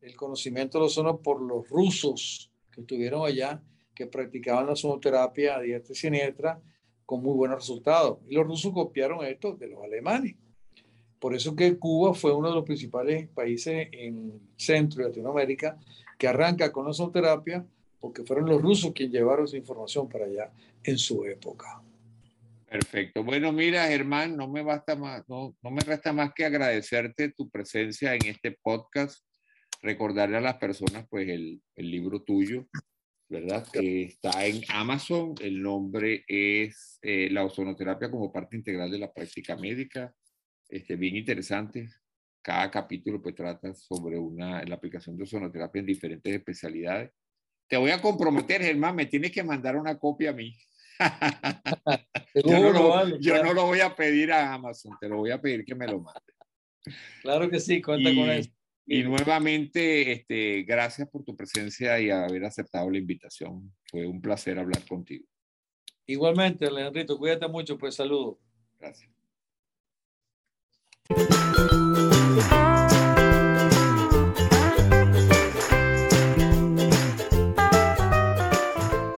[0.00, 3.62] el conocimiento del ozono por los rusos que estuvieron allá,
[3.94, 6.62] que practicaban la ozonoterapia a diestra y siniestra
[7.06, 8.18] con muy buenos resultados.
[8.28, 10.36] Y los rusos copiaron esto de los alemanes.
[11.18, 15.78] Por eso que Cuba fue uno de los principales países en Centro y Latinoamérica
[16.18, 17.64] que arranca con la ozonoterapia
[18.00, 20.52] porque fueron los rusos quienes llevaron esa información para allá
[20.82, 21.80] en su época.
[22.66, 23.24] Perfecto.
[23.24, 27.48] Bueno, mira, Germán, no me basta más, no, no me resta más que agradecerte tu
[27.48, 29.24] presencia en este podcast,
[29.80, 32.66] recordarle a las personas, pues, el, el libro tuyo,
[33.28, 33.66] ¿verdad?
[33.72, 35.34] Que está en Amazon.
[35.40, 40.14] El nombre es eh, La ozonoterapia como parte integral de la práctica médica.
[40.68, 41.88] Este, bien interesante.
[42.42, 47.10] Cada capítulo pues trata sobre una, la aplicación de ozonoterapia en diferentes especialidades.
[47.68, 50.54] Te voy a comprometer, Germán, me tienes que mandar una copia a mí.
[52.34, 55.40] yo, no lo, yo no lo, voy a pedir a Amazon, te lo voy a
[55.40, 56.20] pedir que me lo mande.
[57.22, 58.50] Claro que sí, cuenta con eso.
[58.86, 63.74] Y nuevamente, este, gracias por tu presencia y haber aceptado la invitación.
[63.90, 65.26] Fue un placer hablar contigo.
[66.06, 68.38] Igualmente, Leandrito, cuídate mucho, pues saludo.
[68.78, 69.13] Gracias.